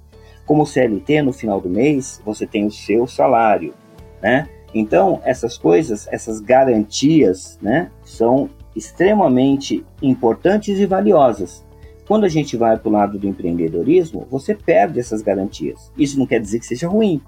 Como 0.45 0.63
CLT, 0.63 1.23
no 1.23 1.33
final 1.33 1.59
do 1.59 1.67
mês, 1.67 2.21
você 2.23 2.45
tem 2.45 2.67
o 2.67 2.71
seu 2.71 3.07
salário. 3.07 3.73
Né? 4.21 4.47
Então, 4.75 5.19
essas 5.25 5.57
coisas, 5.57 6.07
essas 6.11 6.39
garantias, 6.39 7.57
né, 7.59 7.89
são 8.03 8.47
extremamente 8.75 9.83
importantes 10.03 10.77
e 10.77 10.85
valiosas. 10.85 11.65
Quando 12.07 12.25
a 12.25 12.29
gente 12.29 12.55
vai 12.55 12.77
para 12.77 12.89
o 12.89 12.91
lado 12.91 13.17
do 13.17 13.27
empreendedorismo, 13.27 14.27
você 14.29 14.53
perde 14.53 14.99
essas 14.99 15.23
garantias. 15.23 15.91
Isso 15.97 16.19
não 16.19 16.27
quer 16.27 16.39
dizer 16.39 16.59
que 16.59 16.67
seja 16.67 16.87
ruim, 16.87 17.19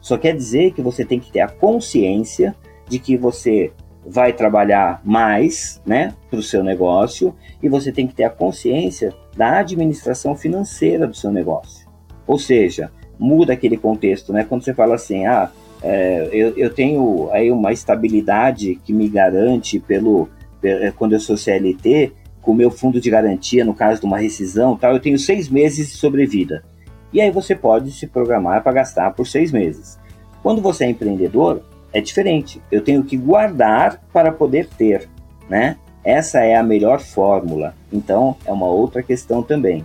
só 0.00 0.16
quer 0.16 0.34
dizer 0.34 0.72
que 0.72 0.80
você 0.80 1.04
tem 1.04 1.20
que 1.20 1.30
ter 1.30 1.40
a 1.40 1.48
consciência 1.48 2.56
de 2.92 2.98
que 2.98 3.16
você 3.16 3.72
vai 4.06 4.34
trabalhar 4.34 5.00
mais 5.02 5.80
né, 5.86 6.12
para 6.28 6.38
o 6.38 6.42
seu 6.42 6.62
negócio 6.62 7.34
e 7.62 7.70
você 7.70 7.90
tem 7.90 8.06
que 8.06 8.14
ter 8.14 8.24
a 8.24 8.30
consciência 8.30 9.14
da 9.34 9.60
administração 9.60 10.36
financeira 10.36 11.06
do 11.06 11.16
seu 11.16 11.30
negócio. 11.30 11.88
Ou 12.26 12.38
seja, 12.38 12.92
muda 13.18 13.54
aquele 13.54 13.78
contexto, 13.78 14.30
né? 14.30 14.44
Quando 14.44 14.62
você 14.62 14.74
fala 14.74 14.96
assim, 14.96 15.24
ah, 15.24 15.50
é, 15.82 16.28
eu, 16.32 16.50
eu 16.54 16.68
tenho 16.68 17.30
aí 17.32 17.50
uma 17.50 17.72
estabilidade 17.72 18.78
que 18.84 18.92
me 18.92 19.08
garante 19.08 19.80
pelo 19.80 20.28
é, 20.62 20.90
quando 20.90 21.14
eu 21.14 21.20
sou 21.20 21.38
CLT, 21.38 22.12
com 22.42 22.52
o 22.52 22.54
meu 22.54 22.70
fundo 22.70 23.00
de 23.00 23.08
garantia, 23.08 23.64
no 23.64 23.72
caso 23.72 24.00
de 24.00 24.06
uma 24.06 24.18
rescisão, 24.18 24.76
tal, 24.76 24.92
eu 24.92 25.00
tenho 25.00 25.18
seis 25.18 25.48
meses 25.48 25.88
de 25.88 25.96
sobrevida. 25.96 26.62
E 27.10 27.22
aí 27.22 27.30
você 27.30 27.54
pode 27.54 27.90
se 27.92 28.06
programar 28.06 28.62
para 28.62 28.72
gastar 28.72 29.12
por 29.12 29.26
seis 29.26 29.50
meses. 29.50 29.98
Quando 30.42 30.60
você 30.60 30.84
é 30.84 30.90
empreendedor, 30.90 31.62
é 31.92 32.00
diferente. 32.00 32.60
Eu 32.70 32.82
tenho 32.82 33.04
que 33.04 33.16
guardar 33.16 34.02
para 34.12 34.32
poder 34.32 34.68
ter, 34.68 35.08
né? 35.48 35.76
Essa 36.04 36.40
é 36.40 36.56
a 36.56 36.62
melhor 36.62 37.00
fórmula. 37.00 37.74
Então, 37.92 38.36
é 38.44 38.52
uma 38.52 38.66
outra 38.66 39.02
questão 39.02 39.42
também. 39.42 39.84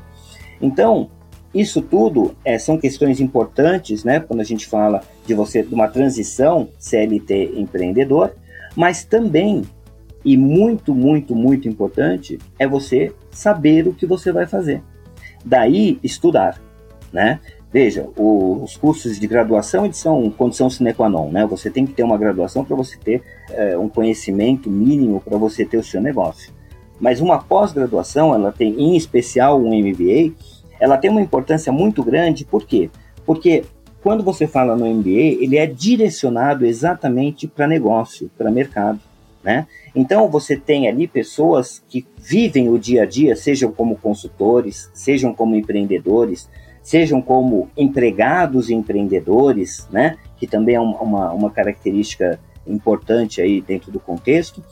Então, 0.62 1.10
isso 1.54 1.82
tudo 1.82 2.36
é, 2.44 2.58
são 2.58 2.78
questões 2.78 3.20
importantes, 3.20 4.04
né? 4.04 4.20
Quando 4.20 4.42
a 4.42 4.44
gente 4.44 4.66
fala 4.66 5.02
de 5.26 5.34
você 5.34 5.64
de 5.64 5.74
uma 5.74 5.88
transição 5.88 6.70
CLT 6.80 7.54
empreendedor, 7.56 8.36
mas 8.76 9.04
também 9.04 9.64
e 10.26 10.36
muito, 10.36 10.94
muito, 10.94 11.36
muito 11.36 11.70
importante 11.70 12.38
é 12.60 12.68
você 12.68 13.14
saber 13.32 13.88
o 13.88 13.94
que 13.94 14.06
você 14.06 14.32
vai 14.32 14.46
fazer. 14.46 14.84
Daí 15.46 16.00
estudar, 16.04 16.60
né? 17.14 17.40
Veja, 17.72 18.08
o, 18.16 18.64
os 18.64 18.78
cursos 18.78 19.20
de 19.20 19.28
graduação 19.28 19.86
eles 19.86 19.98
são 19.98 20.30
condição 20.30 20.70
sine 20.70 20.94
qua 20.94 21.10
non, 21.10 21.30
né? 21.30 21.46
Você 21.46 21.70
tem 21.70 21.86
que 21.86 21.94
ter 21.94 22.04
uma 22.04 22.18
graduação 22.18 22.64
para 22.64 22.76
você 22.76 22.98
ter 22.98 23.22
é, 23.50 23.78
um 23.78 23.90
conhecimento 23.90 24.70
mínimo 24.70 25.20
para 25.20 25.38
você 25.38 25.66
ter 25.66 25.78
o 25.78 25.84
seu 25.84 26.02
negócio. 26.02 26.54
Mas 27.00 27.20
uma 27.20 27.38
pós-graduação, 27.38 28.34
ela 28.34 28.52
tem, 28.52 28.74
em 28.82 28.96
especial 28.96 29.62
um 29.62 29.78
MBA, 29.78 30.34
ela 30.80 30.98
tem 30.98 31.12
uma 31.12 31.22
importância 31.22 31.72
muito 31.72 32.04
grande, 32.04 32.46
por 32.46 32.66
quê? 32.66 32.90
Porque 33.26 33.66
quando 34.02 34.24
você 34.24 34.48
fala 34.48 34.76
no 34.76 34.86
MBA, 34.86 35.44
ele 35.44 35.58
é 35.58 35.66
direcionado 35.66 36.66
exatamente 36.66 37.48
para 37.48 37.68
negócio, 37.68 38.32
para 38.38 38.50
mercado, 38.50 39.00
né? 39.44 39.68
Então 39.94 40.30
você 40.30 40.56
tem 40.56 40.88
ali 40.88 41.08
pessoas 41.08 41.84
que 41.90 42.06
vivem 42.18 42.70
o 42.70 42.80
dia 42.80 43.04
a 43.04 43.06
dia, 43.06 43.36
sejam 43.36 43.72
como 43.72 43.98
consultores, 43.98 44.90
sejam 44.94 45.34
como 45.34 45.56
empreendedores, 45.56 46.48
sejam 46.88 47.22
como 47.22 47.70
empregados 47.76 48.70
e 48.70 48.74
empreendedores, 48.74 49.86
né, 49.92 50.16
que 50.38 50.48
também 50.48 50.76
é 50.76 50.80
uma, 50.80 51.34
uma 51.34 51.52
característica 51.52 52.40
importante 52.66 53.42
aí 53.42 53.60
dentro 53.60 53.92
do 53.92 54.00
contexto, 54.00 54.64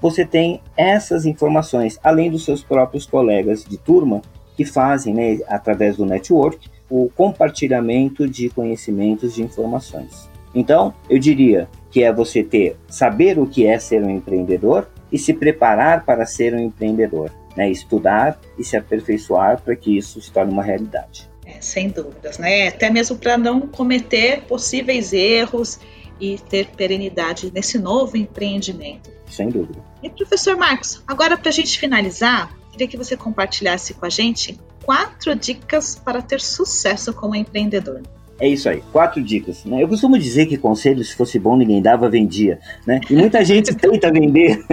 você 0.00 0.24
tem 0.24 0.60
essas 0.76 1.26
informações, 1.26 1.98
além 2.00 2.30
dos 2.30 2.44
seus 2.44 2.62
próprios 2.62 3.06
colegas 3.06 3.64
de 3.64 3.76
turma, 3.76 4.22
que 4.56 4.64
fazem, 4.64 5.12
né, 5.12 5.40
através 5.48 5.96
do 5.96 6.06
network, 6.06 6.70
o 6.88 7.10
compartilhamento 7.12 8.28
de 8.28 8.48
conhecimentos, 8.50 9.34
de 9.34 9.42
informações. 9.42 10.30
Então, 10.54 10.94
eu 11.10 11.18
diria 11.18 11.68
que 11.90 12.04
é 12.04 12.12
você 12.12 12.44
ter, 12.44 12.76
saber 12.86 13.36
o 13.36 13.48
que 13.48 13.66
é 13.66 13.80
ser 13.80 14.00
um 14.00 14.10
empreendedor 14.10 14.88
e 15.10 15.18
se 15.18 15.34
preparar 15.34 16.04
para 16.04 16.24
ser 16.24 16.54
um 16.54 16.60
empreendedor, 16.60 17.32
né, 17.56 17.68
estudar 17.68 18.38
e 18.56 18.62
se 18.62 18.76
aperfeiçoar 18.76 19.60
para 19.60 19.74
que 19.74 19.98
isso 19.98 20.20
se 20.20 20.30
torne 20.30 20.52
uma 20.52 20.62
realidade. 20.62 21.33
Sem 21.64 21.88
dúvidas, 21.88 22.36
né? 22.36 22.68
Até 22.68 22.90
mesmo 22.90 23.16
para 23.16 23.38
não 23.38 23.62
cometer 23.62 24.42
possíveis 24.42 25.14
erros 25.14 25.80
e 26.20 26.38
ter 26.38 26.68
perenidade 26.68 27.50
nesse 27.52 27.78
novo 27.78 28.18
empreendimento. 28.18 29.10
Sem 29.30 29.48
dúvida. 29.48 29.82
E 30.02 30.10
professor 30.10 30.56
Marcos, 30.58 31.02
agora 31.08 31.38
para 31.38 31.48
a 31.48 31.52
gente 31.52 31.78
finalizar, 31.78 32.54
queria 32.70 32.86
que 32.86 32.98
você 32.98 33.16
compartilhasse 33.16 33.94
com 33.94 34.04
a 34.04 34.10
gente 34.10 34.60
quatro 34.84 35.34
dicas 35.34 35.96
para 35.96 36.20
ter 36.20 36.40
sucesso 36.40 37.14
como 37.14 37.34
empreendedor. 37.34 38.02
É 38.40 38.48
isso 38.48 38.68
aí, 38.68 38.82
quatro 38.92 39.22
dicas. 39.22 39.64
Né? 39.64 39.82
Eu 39.82 39.88
costumo 39.88 40.18
dizer 40.18 40.46
que 40.46 40.56
conselho, 40.56 41.04
se 41.04 41.14
fosse 41.14 41.38
bom, 41.38 41.56
ninguém 41.56 41.80
dava, 41.80 42.10
vendia. 42.10 42.58
Né? 42.86 43.00
E 43.08 43.14
muita 43.14 43.44
gente 43.44 43.74
tenta 43.76 44.10
vender, 44.10 44.64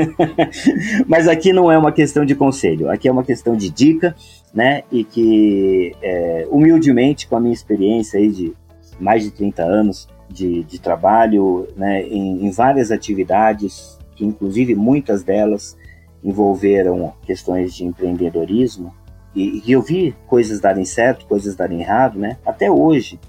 mas 1.08 1.28
aqui 1.28 1.54
não 1.54 1.72
é 1.72 1.78
uma 1.78 1.92
questão 1.92 2.26
de 2.26 2.34
conselho, 2.34 2.90
aqui 2.90 3.08
é 3.08 3.12
uma 3.12 3.24
questão 3.24 3.56
de 3.56 3.70
dica, 3.70 4.16
né? 4.54 4.84
E 4.92 5.04
que, 5.04 5.96
é, 6.02 6.48
humildemente, 6.50 7.28
com 7.28 7.36
a 7.36 7.40
minha 7.40 7.54
experiência 7.54 8.20
aí 8.20 8.30
de 8.30 8.54
mais 9.00 9.24
de 9.24 9.32
30 9.32 9.64
anos 9.64 10.08
de, 10.30 10.64
de 10.64 10.80
trabalho 10.80 11.68
né, 11.76 12.04
em, 12.04 12.46
em 12.46 12.52
várias 12.52 12.92
atividades, 12.92 13.98
que 14.16 14.26
inclusive 14.26 14.76
muitas 14.76 15.24
delas 15.24 15.78
envolveram 16.24 17.14
questões 17.26 17.74
de 17.74 17.86
empreendedorismo, 17.86 18.94
e, 19.36 19.62
e 19.66 19.72
eu 19.72 19.82
vi 19.82 20.14
coisas 20.28 20.60
darem 20.60 20.86
certo, 20.86 21.26
coisas 21.26 21.56
darem 21.56 21.80
errado, 21.80 22.20
né? 22.20 22.38
Até 22.46 22.70
hoje, 22.70 23.20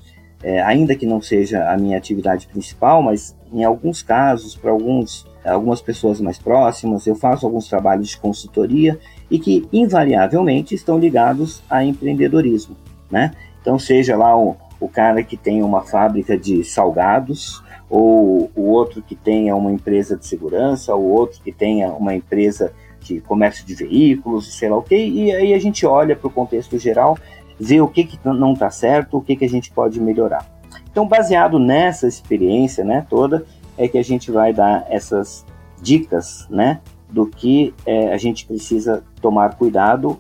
é, 0.43 0.61
ainda 0.63 0.95
que 0.95 1.07
não 1.07 1.21
seja 1.21 1.71
a 1.71 1.77
minha 1.77 1.97
atividade 1.97 2.47
principal, 2.47 3.03
mas 3.03 3.37
em 3.53 3.65
alguns 3.65 4.03
casos, 4.03 4.57
para 4.57 4.71
alguns, 4.71 5.27
algumas 5.45 5.81
pessoas 5.81 6.21
mais 6.21 6.39
próximas, 6.39 7.07
eu 7.07 7.15
faço 7.15 7.47
alguns 7.47 7.69
trabalhos 7.69 8.09
de 8.09 8.17
consultoria 8.17 8.99
e 9.31 9.39
que 9.39 9.69
invariavelmente 9.73 10.75
estão 10.75 10.99
ligados 10.99 11.63
a 11.69 11.85
empreendedorismo, 11.85 12.77
né? 13.11 13.33
Então, 13.61 13.79
seja 13.79 14.17
lá 14.17 14.37
o, 14.37 14.57
o 14.81 14.89
cara 14.89 15.23
que 15.23 15.37
tem 15.37 15.63
uma 15.63 15.83
fábrica 15.83 16.37
de 16.37 16.65
salgados, 16.65 17.63
ou 17.89 18.51
o 18.57 18.63
outro 18.63 19.03
que 19.03 19.15
tenha 19.15 19.55
uma 19.55 19.71
empresa 19.71 20.17
de 20.17 20.27
segurança, 20.27 20.95
ou 20.95 21.05
outro 21.05 21.41
que 21.43 21.53
tenha 21.53 21.93
uma 21.93 22.15
empresa 22.15 22.73
de 23.01 23.21
comércio 23.21 23.67
de 23.67 23.75
veículos, 23.75 24.55
sei 24.55 24.69
lá 24.69 24.79
o 24.79 24.83
que, 24.83 24.97
e 24.97 25.33
aí 25.33 25.53
a 25.53 25.59
gente 25.59 25.85
olha 25.85 26.17
para 26.17 26.27
o 26.27 26.31
contexto 26.31 26.79
geral, 26.79 27.19
vê 27.63 27.81
o 27.81 27.87
que, 27.87 28.03
que 28.03 28.19
não 28.25 28.55
está 28.55 28.71
certo, 28.71 29.17
o 29.17 29.21
que, 29.21 29.37
que 29.37 29.45
a 29.45 29.49
gente 29.49 29.71
pode 29.71 30.01
melhorar. 30.01 30.45
Então, 30.91 31.07
baseado 31.07 31.61
nessa 31.61 32.09
experiência 32.09 32.85
né, 32.85 33.07
toda, 33.09 33.47
é 33.79 33.87
que 33.87 33.97
a 33.97 34.03
gente 34.03 34.33
vai 34.33 34.53
dar 34.53 34.85
essas 34.91 35.47
dicas 35.81 36.47
né, 36.51 36.81
do 37.09 37.25
que 37.25 37.73
é, 37.87 38.13
a 38.13 38.17
gente 38.17 38.47
precisa 38.47 39.05
tomar 39.21 39.55
cuidado 39.55 40.19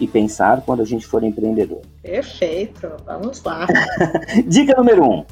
e 0.00 0.08
pensar 0.08 0.62
quando 0.62 0.82
a 0.82 0.84
gente 0.84 1.06
for 1.06 1.22
empreendedor. 1.22 1.82
Perfeito, 2.02 2.90
vamos 3.06 3.42
lá. 3.44 3.64
Dica 4.44 4.74
número 4.76 5.08
um: 5.08 5.24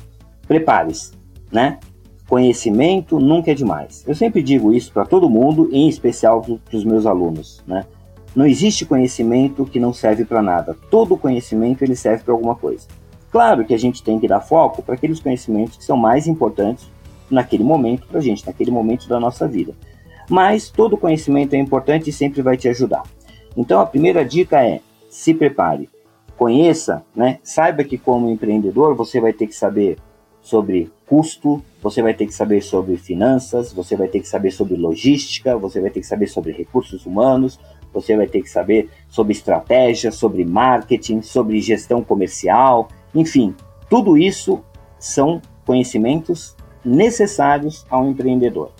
prepare-se, 0.47 1.13
né? 1.51 1.81
Conhecimento 2.29 3.19
nunca 3.19 3.51
é 3.51 3.55
demais. 3.55 4.05
Eu 4.07 4.15
sempre 4.15 4.41
digo 4.41 4.73
isso 4.73 4.93
para 4.93 5.05
todo 5.05 5.29
mundo, 5.29 5.69
em 5.73 5.89
especial 5.89 6.43
para 6.43 6.77
os 6.77 6.85
meus 6.85 7.07
alunos, 7.07 7.61
né? 7.67 7.85
Não 8.35 8.47
existe 8.47 8.87
conhecimento 8.87 9.65
que 9.65 9.81
não 9.81 9.93
serve 9.93 10.25
para 10.25 10.41
nada. 10.41 10.77
Todo 10.91 11.17
conhecimento 11.17 11.83
ele 11.83 11.97
serve 11.97 12.23
para 12.23 12.33
alguma 12.33 12.55
coisa. 12.55 12.87
Claro 13.31 13.65
que 13.65 13.75
a 13.75 13.79
gente 13.79 14.03
tem 14.03 14.19
que 14.19 14.29
dar 14.29 14.41
foco 14.41 14.83
para 14.83 14.95
aqueles 14.95 15.21
conhecimentos 15.21 15.77
que 15.77 15.85
são 15.85 15.97
mais 15.97 16.27
importantes 16.27 16.89
naquele 17.31 17.63
momento 17.63 18.07
para 18.07 18.19
a 18.19 18.23
gente, 18.23 18.47
naquele 18.47 18.71
momento 18.71 19.09
da 19.09 19.21
nossa 19.21 19.47
vida. 19.47 19.75
Mas 20.29 20.71
todo 20.71 20.97
conhecimento 20.97 21.55
é 21.55 21.59
importante 21.59 22.11
e 22.11 22.13
sempre 22.13 22.43
vai 22.43 22.57
te 22.57 22.69
ajudar. 22.69 23.03
Então 23.57 23.81
a 23.81 23.87
primeira 23.87 24.25
dica 24.25 24.65
é: 24.65 24.81
se 25.09 25.35
prepare, 25.35 25.89
conheça, 26.37 27.05
né? 27.15 27.39
Saiba 27.43 27.85
que 27.85 27.99
como 27.99 28.31
empreendedor 28.31 28.95
você 28.95 29.21
vai 29.21 29.33
ter 29.33 29.47
que 29.47 29.55
saber 29.55 29.99
sobre 30.41 30.91
custo, 31.07 31.63
você 31.83 32.03
vai 32.03 32.15
ter 32.15 32.27
que 32.27 32.35
saber 32.35 32.63
sobre 32.63 32.97
finanças, 32.97 33.73
você 33.73 33.97
vai 33.97 34.09
ter 34.09 34.21
que 34.21 34.29
saber 34.29 34.51
sobre 34.51 34.77
logística, 34.77 35.57
você 35.57 35.81
vai 35.81 35.91
ter 35.91 36.01
que 36.01 36.07
saber 36.07 36.29
sobre 36.29 36.53
recursos 36.53 37.05
humanos, 37.05 37.59
você 37.93 38.17
vai 38.17 38.27
ter 38.27 38.43
que 38.43 38.51
saber 38.51 38.89
sobre 39.09 39.33
estratégia, 39.33 40.11
sobre 40.11 40.45
marketing, 40.45 41.23
sobre 41.23 41.61
gestão 41.61 42.03
comercial, 42.03 42.89
enfim, 43.15 43.55
tudo 43.89 44.17
isso 44.17 44.63
são 44.99 45.41
conhecimentos 45.67 46.57
necessários 46.85 47.85
ao 47.91 48.07
empreendedor. 48.07 48.71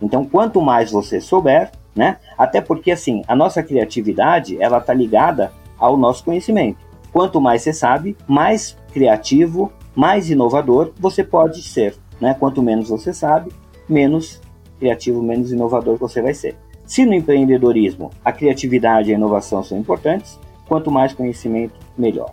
Então, 0.00 0.24
quanto 0.24 0.60
mais 0.60 0.90
você 0.90 1.20
souber, 1.20 1.70
né? 1.94 2.18
Até 2.36 2.60
porque 2.60 2.90
assim, 2.90 3.22
a 3.26 3.34
nossa 3.34 3.62
criatividade, 3.62 4.60
ela 4.60 4.80
tá 4.80 4.92
ligada 4.92 5.52
ao 5.78 5.96
nosso 5.96 6.24
conhecimento. 6.24 6.78
Quanto 7.12 7.40
mais 7.40 7.62
você 7.62 7.72
sabe, 7.72 8.16
mais 8.28 8.76
criativo, 8.92 9.72
mais 9.94 10.28
inovador 10.28 10.92
você 10.98 11.24
pode 11.24 11.62
ser, 11.62 11.96
né? 12.20 12.36
Quanto 12.38 12.62
menos 12.62 12.90
você 12.90 13.14
sabe, 13.14 13.50
menos 13.88 14.40
criativo, 14.78 15.22
menos 15.22 15.50
inovador 15.50 15.96
você 15.96 16.20
vai 16.20 16.34
ser. 16.34 16.56
Se 16.86 17.04
no 17.04 17.12
empreendedorismo 17.14 18.12
a 18.24 18.32
criatividade 18.32 19.10
e 19.10 19.12
a 19.12 19.16
inovação 19.16 19.62
são 19.62 19.76
importantes, 19.76 20.38
quanto 20.68 20.90
mais 20.90 21.12
conhecimento, 21.12 21.74
melhor. 21.98 22.30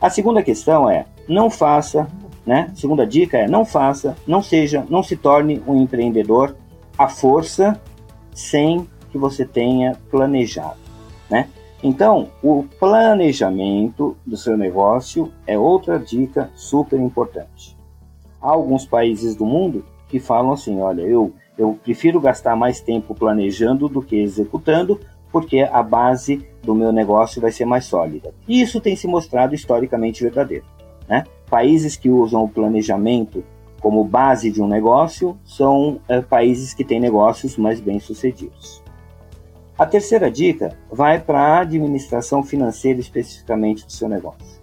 A 0.00 0.08
segunda 0.08 0.42
questão 0.42 0.88
é: 0.88 1.04
não 1.28 1.50
faça, 1.50 2.08
né? 2.46 2.70
Segunda 2.74 3.06
dica 3.06 3.36
é: 3.36 3.46
não 3.46 3.64
faça, 3.64 4.16
não 4.26 4.42
seja, 4.42 4.86
não 4.88 5.02
se 5.02 5.16
torne 5.16 5.62
um 5.66 5.76
empreendedor 5.76 6.56
à 6.96 7.08
força 7.08 7.80
sem 8.32 8.88
que 9.10 9.18
você 9.18 9.44
tenha 9.44 9.96
planejado, 10.10 10.78
né? 11.28 11.48
Então, 11.82 12.28
o 12.42 12.64
planejamento 12.78 14.16
do 14.26 14.36
seu 14.36 14.56
negócio 14.56 15.30
é 15.46 15.56
outra 15.58 15.98
dica 15.98 16.50
super 16.54 16.98
importante. 16.98 17.76
Há 18.40 18.50
alguns 18.50 18.84
países 18.84 19.36
do 19.36 19.44
mundo 19.44 19.84
que 20.08 20.18
falam 20.18 20.52
assim: 20.52 20.80
olha, 20.80 21.02
eu 21.02 21.32
eu 21.58 21.76
prefiro 21.82 22.20
gastar 22.20 22.54
mais 22.54 22.80
tempo 22.80 23.14
planejando 23.14 23.88
do 23.88 24.00
que 24.00 24.16
executando, 24.16 25.00
porque 25.32 25.60
a 25.60 25.82
base 25.82 26.46
do 26.62 26.74
meu 26.74 26.92
negócio 26.92 27.42
vai 27.42 27.50
ser 27.50 27.64
mais 27.64 27.84
sólida. 27.84 28.32
E 28.46 28.62
isso 28.62 28.80
tem 28.80 28.94
se 28.94 29.08
mostrado 29.08 29.54
historicamente 29.54 30.22
verdadeiro. 30.22 30.64
Né? 31.08 31.24
Países 31.50 31.96
que 31.96 32.08
usam 32.08 32.44
o 32.44 32.48
planejamento 32.48 33.44
como 33.80 34.04
base 34.04 34.50
de 34.50 34.62
um 34.62 34.68
negócio 34.68 35.36
são 35.44 36.00
é, 36.08 36.20
países 36.20 36.72
que 36.72 36.84
têm 36.84 37.00
negócios 37.00 37.56
mais 37.56 37.80
bem 37.80 37.98
sucedidos. 37.98 38.82
A 39.78 39.86
terceira 39.86 40.30
dica 40.30 40.76
vai 40.90 41.20
para 41.20 41.40
a 41.40 41.60
administração 41.60 42.42
financeira 42.42 42.98
especificamente 42.98 43.84
do 43.84 43.92
seu 43.92 44.08
negócio. 44.08 44.58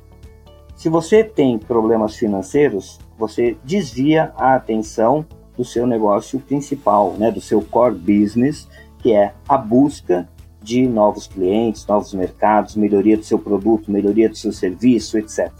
Se 0.76 0.90
você 0.90 1.24
tem 1.24 1.58
problemas 1.58 2.16
financeiros, 2.18 3.00
você 3.18 3.58
desvia 3.64 4.34
a 4.36 4.56
atenção 4.56 5.26
do 5.58 5.64
seu 5.64 5.86
negócio 5.88 6.40
principal, 6.40 7.14
né, 7.18 7.32
do 7.32 7.42
seu 7.42 7.62
core 7.62 7.96
business, 7.96 8.68
que 9.00 9.14
é 9.14 9.34
a 9.48 9.58
busca 9.58 10.28
de 10.62 10.88
novos 10.88 11.28
clientes, 11.28 11.86
novos 11.86 12.14
mercados, 12.14 12.76
melhoria 12.76 13.16
do 13.16 13.24
seu 13.24 13.38
produto, 13.38 13.92
melhoria 13.92 14.28
do 14.28 14.36
seu 14.36 14.52
serviço, 14.52 15.18
etc. 15.18 15.52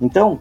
Então, 0.00 0.38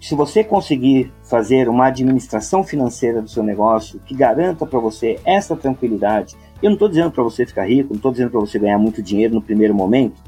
se 0.00 0.14
você 0.14 0.42
conseguir 0.42 1.12
fazer 1.22 1.68
uma 1.68 1.86
administração 1.86 2.64
financeira 2.64 3.22
do 3.22 3.28
seu 3.28 3.42
negócio 3.42 4.00
que 4.00 4.14
garanta 4.14 4.66
para 4.66 4.78
você 4.78 5.18
essa 5.24 5.56
tranquilidade, 5.56 6.36
eu 6.62 6.70
não 6.70 6.74
estou 6.74 6.88
dizendo 6.88 7.10
para 7.10 7.22
você 7.22 7.46
ficar 7.46 7.66
rico, 7.66 7.90
não 7.90 7.96
estou 7.96 8.12
dizendo 8.12 8.30
para 8.30 8.40
você 8.40 8.58
ganhar 8.58 8.78
muito 8.78 9.02
dinheiro 9.02 9.34
no 9.34 9.42
primeiro 9.42 9.74
momento, 9.74 10.22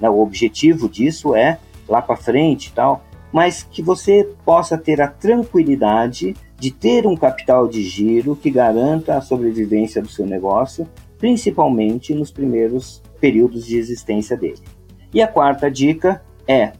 né? 0.00 0.08
o 0.08 0.20
objetivo 0.20 0.88
disso 0.88 1.34
é 1.34 1.58
lá 1.88 2.00
para 2.00 2.16
frente 2.16 2.66
e 2.66 2.72
tal, 2.72 3.04
mas 3.32 3.62
que 3.62 3.82
você 3.82 4.28
possa 4.44 4.76
ter 4.76 5.00
a 5.00 5.08
tranquilidade 5.08 6.34
de 6.62 6.70
ter 6.70 7.08
um 7.08 7.16
capital 7.16 7.66
de 7.66 7.82
giro 7.82 8.36
que 8.36 8.48
garanta 8.48 9.16
a 9.16 9.20
sobrevivência 9.20 10.00
do 10.00 10.06
seu 10.06 10.24
negócio 10.24 10.86
principalmente 11.18 12.14
nos 12.14 12.30
primeiros 12.30 13.02
períodos 13.20 13.66
de 13.66 13.76
existência 13.76 14.36
dele. 14.36 14.62
E 15.12 15.20
a 15.20 15.26
quarta 15.26 15.68
dica 15.68 16.22
é: 16.46 16.72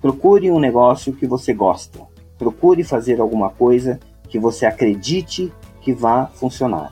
procure 0.00 0.50
um 0.50 0.58
negócio 0.58 1.12
que 1.12 1.26
você 1.26 1.52
gosta. 1.52 2.00
Procure 2.38 2.82
fazer 2.82 3.20
alguma 3.20 3.50
coisa 3.50 4.00
que 4.30 4.38
você 4.38 4.64
acredite 4.64 5.52
que 5.82 5.92
vá 5.92 6.24
funcionar, 6.28 6.90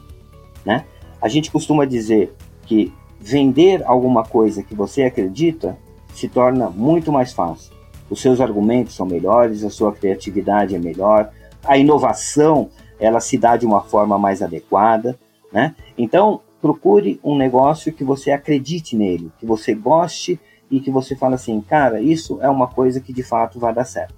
né? 0.63 0.85
A 1.23 1.29
gente 1.29 1.51
costuma 1.51 1.87
dizer 1.87 2.35
que 2.67 2.93
vender 3.19 3.83
alguma 3.87 4.25
coisa 4.25 4.63
que 4.63 4.75
você 4.75 5.05
acredita 5.05 5.79
se 6.13 6.29
torna 6.29 6.69
muito 6.69 7.11
mais 7.11 7.33
fácil. 7.33 7.75
Os 8.11 8.21
seus 8.21 8.43
argumentos 8.43 8.95
são 8.95 9.07
melhores, 9.07 9.65
a 9.65 9.71
sua 9.71 9.93
criatividade 9.93 10.75
é 10.75 10.79
melhor, 10.79 11.33
a 11.67 11.77
inovação 11.77 12.71
ela 12.99 13.21
se 13.21 13.37
dá 13.37 13.57
de 13.57 13.67
uma 13.67 13.83
forma 13.83 14.19
mais 14.19 14.43
adequada, 14.43 15.19
né? 15.53 15.75
Então, 15.97 16.41
procure 16.61 17.21
um 17.23 17.37
negócio 17.37 17.93
que 17.93 18.03
você 18.03 18.31
acredite 18.31 18.97
nele, 18.97 19.31
que 19.39 19.47
você 19.47 19.75
goste 19.75 20.41
e 20.71 20.81
que 20.81 20.91
você 20.91 21.15
fale 21.15 21.35
assim, 21.35 21.61
cara, 21.61 22.01
isso 22.01 22.39
é 22.41 22.49
uma 22.49 22.67
coisa 22.67 23.01
que 23.01 23.13
de 23.13 23.23
fato 23.23 23.59
vai 23.59 23.73
dar 23.73 23.85
certo. 23.85 24.15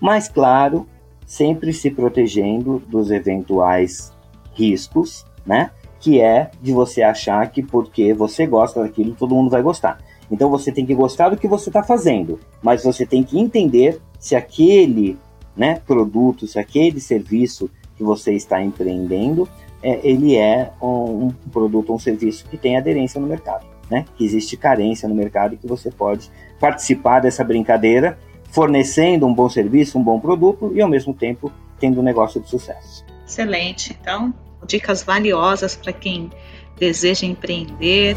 Mas, 0.00 0.28
claro, 0.28 0.86
sempre 1.26 1.72
se 1.72 1.90
protegendo 1.90 2.82
dos 2.88 3.10
eventuais 3.10 4.12
riscos, 4.54 5.24
né? 5.46 5.70
Que 6.00 6.20
é 6.20 6.50
de 6.60 6.72
você 6.72 7.02
achar 7.02 7.50
que 7.50 7.62
porque 7.62 8.12
você 8.12 8.46
gosta 8.46 8.82
daquilo, 8.82 9.14
todo 9.14 9.34
mundo 9.34 9.50
vai 9.50 9.62
gostar. 9.62 9.98
Então 10.30 10.50
você 10.50 10.72
tem 10.72 10.86
que 10.86 10.94
gostar 10.94 11.28
do 11.28 11.36
que 11.36 11.48
você 11.48 11.68
está 11.68 11.82
fazendo, 11.82 12.40
mas 12.62 12.82
você 12.82 13.06
tem 13.06 13.22
que 13.22 13.38
entender 13.38 14.00
se 14.18 14.34
aquele 14.34 15.18
né, 15.56 15.80
produto, 15.86 16.46
se 16.46 16.58
aquele 16.58 17.00
serviço 17.00 17.70
que 17.96 18.02
você 18.02 18.32
está 18.32 18.62
empreendendo 18.62 19.48
é, 19.84 20.00
ele 20.02 20.34
é 20.34 20.72
um, 20.80 21.26
um 21.26 21.30
produto 21.52 21.90
ou 21.90 21.96
um 21.96 21.98
serviço 21.98 22.46
que 22.48 22.56
tem 22.56 22.78
aderência 22.78 23.20
no 23.20 23.26
mercado, 23.26 23.66
né? 23.90 24.06
Que 24.16 24.24
existe 24.24 24.56
carência 24.56 25.06
no 25.06 25.14
mercado 25.14 25.54
e 25.54 25.58
que 25.58 25.66
você 25.66 25.90
pode 25.90 26.30
participar 26.58 27.20
dessa 27.20 27.44
brincadeira, 27.44 28.18
fornecendo 28.50 29.26
um 29.26 29.34
bom 29.34 29.48
serviço, 29.48 29.98
um 29.98 30.02
bom 30.02 30.18
produto 30.18 30.72
e 30.74 30.80
ao 30.80 30.88
mesmo 30.88 31.12
tempo 31.12 31.52
tendo 31.78 32.00
um 32.00 32.02
negócio 32.02 32.40
de 32.40 32.48
sucesso. 32.48 33.04
Excelente. 33.26 33.94
Então, 34.00 34.32
dicas 34.66 35.02
valiosas 35.02 35.76
para 35.76 35.92
quem 35.92 36.30
deseja 36.78 37.26
empreender. 37.26 38.16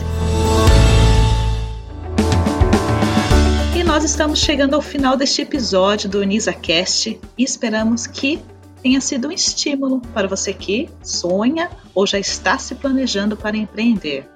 Nós 3.98 4.04
estamos 4.04 4.38
chegando 4.38 4.76
ao 4.76 4.82
final 4.82 5.18
deste 5.18 5.42
episódio 5.42 6.08
do 6.08 6.20
UnisaCast 6.20 7.20
e 7.36 7.44
esperamos 7.44 8.06
que 8.06 8.40
tenha 8.84 9.02
sido 9.02 9.28
um 9.28 9.32
estímulo 9.32 10.02
para 10.14 10.28
você 10.28 10.54
que 10.54 10.88
sonha 11.02 11.68
ou 11.96 12.06
já 12.06 12.20
está 12.20 12.60
se 12.60 12.76
planejando 12.76 13.36
para 13.36 13.58
empreender. 13.58 14.30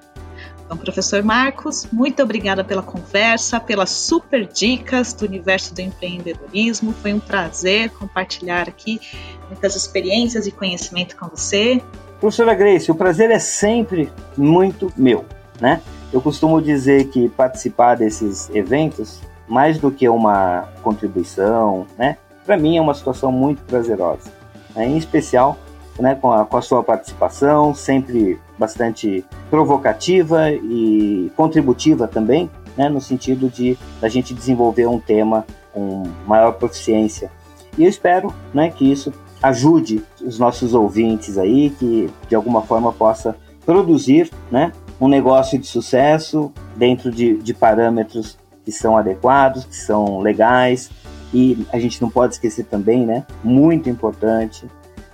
Então, 0.65 0.75
professor 0.75 1.21
Marcos, 1.21 1.87
muito 1.93 2.23
obrigada 2.23 2.63
pela 2.63 2.81
conversa, 2.81 3.59
pelas 3.59 3.91
super 3.91 4.47
dicas 4.47 5.13
do 5.13 5.27
universo 5.27 5.75
do 5.75 5.81
empreendedorismo. 5.81 6.91
Foi 6.93 7.13
um 7.13 7.19
prazer 7.19 7.91
compartilhar 7.91 8.67
aqui 8.67 8.99
muitas 9.47 9.75
experiências 9.75 10.47
e 10.47 10.51
conhecimento 10.51 11.15
com 11.15 11.27
você. 11.27 11.79
Professora 12.19 12.55
Grace, 12.55 12.89
o 12.89 12.95
prazer 12.95 13.29
é 13.29 13.37
sempre 13.37 14.11
muito 14.35 14.91
meu, 14.97 15.23
né? 15.59 15.83
Eu 16.11 16.19
costumo 16.19 16.59
dizer 16.59 17.09
que 17.09 17.29
participar 17.29 17.93
desses 17.95 18.49
eventos, 18.49 19.21
mais 19.47 19.77
do 19.77 19.91
que 19.91 20.07
uma 20.07 20.69
contribuição, 20.81 21.85
né? 21.97 22.17
para 22.45 22.57
mim 22.57 22.77
é 22.77 22.81
uma 22.81 22.93
situação 22.93 23.31
muito 23.31 23.61
prazerosa, 23.63 24.31
né? 24.75 24.85
em 24.85 24.97
especial 24.97 25.57
né, 25.99 26.15
com, 26.15 26.31
a, 26.31 26.45
com 26.45 26.57
a 26.57 26.61
sua 26.61 26.83
participação, 26.83 27.75
sempre 27.75 28.39
bastante 28.57 29.23
provocativa 29.49 30.51
e 30.51 31.31
contributiva 31.35 32.07
também, 32.07 32.49
né, 32.77 32.89
no 32.89 33.01
sentido 33.01 33.49
de 33.49 33.77
a 34.01 34.07
gente 34.07 34.33
desenvolver 34.33 34.87
um 34.87 34.99
tema 34.99 35.45
com 35.73 36.03
maior 36.25 36.53
proficiência. 36.53 37.31
E 37.77 37.83
eu 37.83 37.89
espero 37.89 38.33
né, 38.53 38.69
que 38.69 38.89
isso 38.89 39.13
ajude 39.41 40.03
os 40.21 40.37
nossos 40.37 40.73
ouvintes 40.73 41.37
aí, 41.37 41.71
que 41.71 42.09
de 42.27 42.35
alguma 42.35 42.61
forma 42.61 42.91
possa 42.91 43.35
produzir 43.65 44.29
né, 44.51 44.71
um 44.99 45.07
negócio 45.07 45.57
de 45.57 45.67
sucesso 45.67 46.51
dentro 46.75 47.11
de, 47.11 47.37
de 47.37 47.53
parâmetros 47.53 48.37
que 48.63 48.71
são 48.71 48.97
adequados, 48.97 49.65
que 49.65 49.75
são 49.75 50.19
legais, 50.19 50.89
e 51.33 51.65
a 51.71 51.79
gente 51.79 52.01
não 52.01 52.09
pode 52.09 52.33
esquecer 52.33 52.65
também, 52.65 53.05
né, 53.05 53.25
muito 53.43 53.89
importante, 53.89 54.67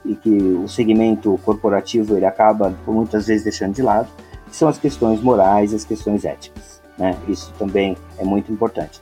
e 0.04 0.16
que 0.16 0.30
o 0.30 0.68
segmento 0.68 1.38
corporativo 1.44 2.16
ele 2.16 2.26
acaba 2.26 2.74
muitas 2.88 3.28
vezes 3.28 3.44
deixando 3.44 3.74
de 3.74 3.82
lado, 3.82 4.08
que 4.50 4.56
são 4.56 4.70
as 4.70 4.78
questões 4.78 5.22
morais, 5.22 5.74
as 5.74 5.84
questões 5.84 6.24
éticas. 6.24 6.82
Né? 6.98 7.16
Isso 7.28 7.54
também 7.60 7.98
é 8.18 8.24
muito 8.24 8.52
importante. 8.52 9.02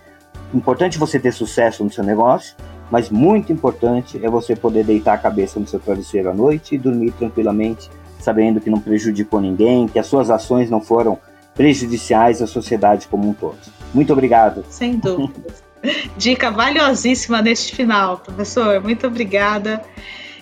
Importante 0.54 0.98
você 0.98 1.20
ter 1.20 1.32
sucesso 1.32 1.84
no 1.84 1.92
seu 1.92 2.04
negócio, 2.04 2.56
mas 2.90 3.10
muito 3.10 3.52
importante 3.52 4.24
é 4.24 4.30
você 4.30 4.56
poder 4.56 4.84
deitar 4.84 5.14
a 5.14 5.18
cabeça 5.18 5.60
no 5.60 5.68
seu 5.68 5.80
travesseiro 5.80 6.30
à 6.30 6.34
noite 6.34 6.76
e 6.76 6.78
dormir 6.78 7.12
tranquilamente, 7.12 7.90
sabendo 8.20 8.60
que 8.60 8.70
não 8.70 8.80
prejudicou 8.80 9.42
ninguém, 9.42 9.88
que 9.88 10.00
as 10.00 10.08
suas 10.08 10.30
ações 10.30 10.70
não 10.70 10.82
foram 10.82 11.18
prejudiciais 11.54 12.42
à 12.42 12.48
sociedade 12.48 13.08
como 13.08 13.30
um 13.30 13.34
todo. 13.34 13.58
Muito 13.96 14.12
obrigado. 14.12 14.66
Sem 14.70 14.98
dúvida. 14.98 15.54
Dica 16.18 16.52
valiosíssima 16.52 17.42
neste 17.42 17.74
final, 17.76 18.18
professor. 18.18 18.82
Muito 18.82 19.08
obrigada. 19.08 19.82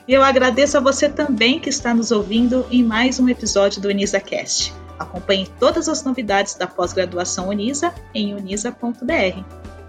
E 0.07 0.13
eu 0.13 0.23
agradeço 0.23 0.77
a 0.77 0.81
você 0.81 1.07
também 1.07 1.59
que 1.59 1.69
está 1.69 1.93
nos 1.93 2.11
ouvindo 2.11 2.65
em 2.71 2.83
mais 2.83 3.19
um 3.19 3.29
episódio 3.29 3.81
do 3.81 3.87
UnisaCast. 3.89 4.73
Acompanhe 4.97 5.47
todas 5.59 5.87
as 5.87 6.03
novidades 6.03 6.55
da 6.55 6.67
pós-graduação 6.67 7.49
Unisa 7.49 7.93
em 8.13 8.33
unisa.br. 8.33 9.43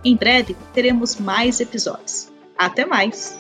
Em 0.05 0.17
breve 0.17 0.57
teremos 0.73 1.17
mais 1.17 1.61
episódios. 1.61 2.31
Até 2.57 2.85
mais! 2.85 3.39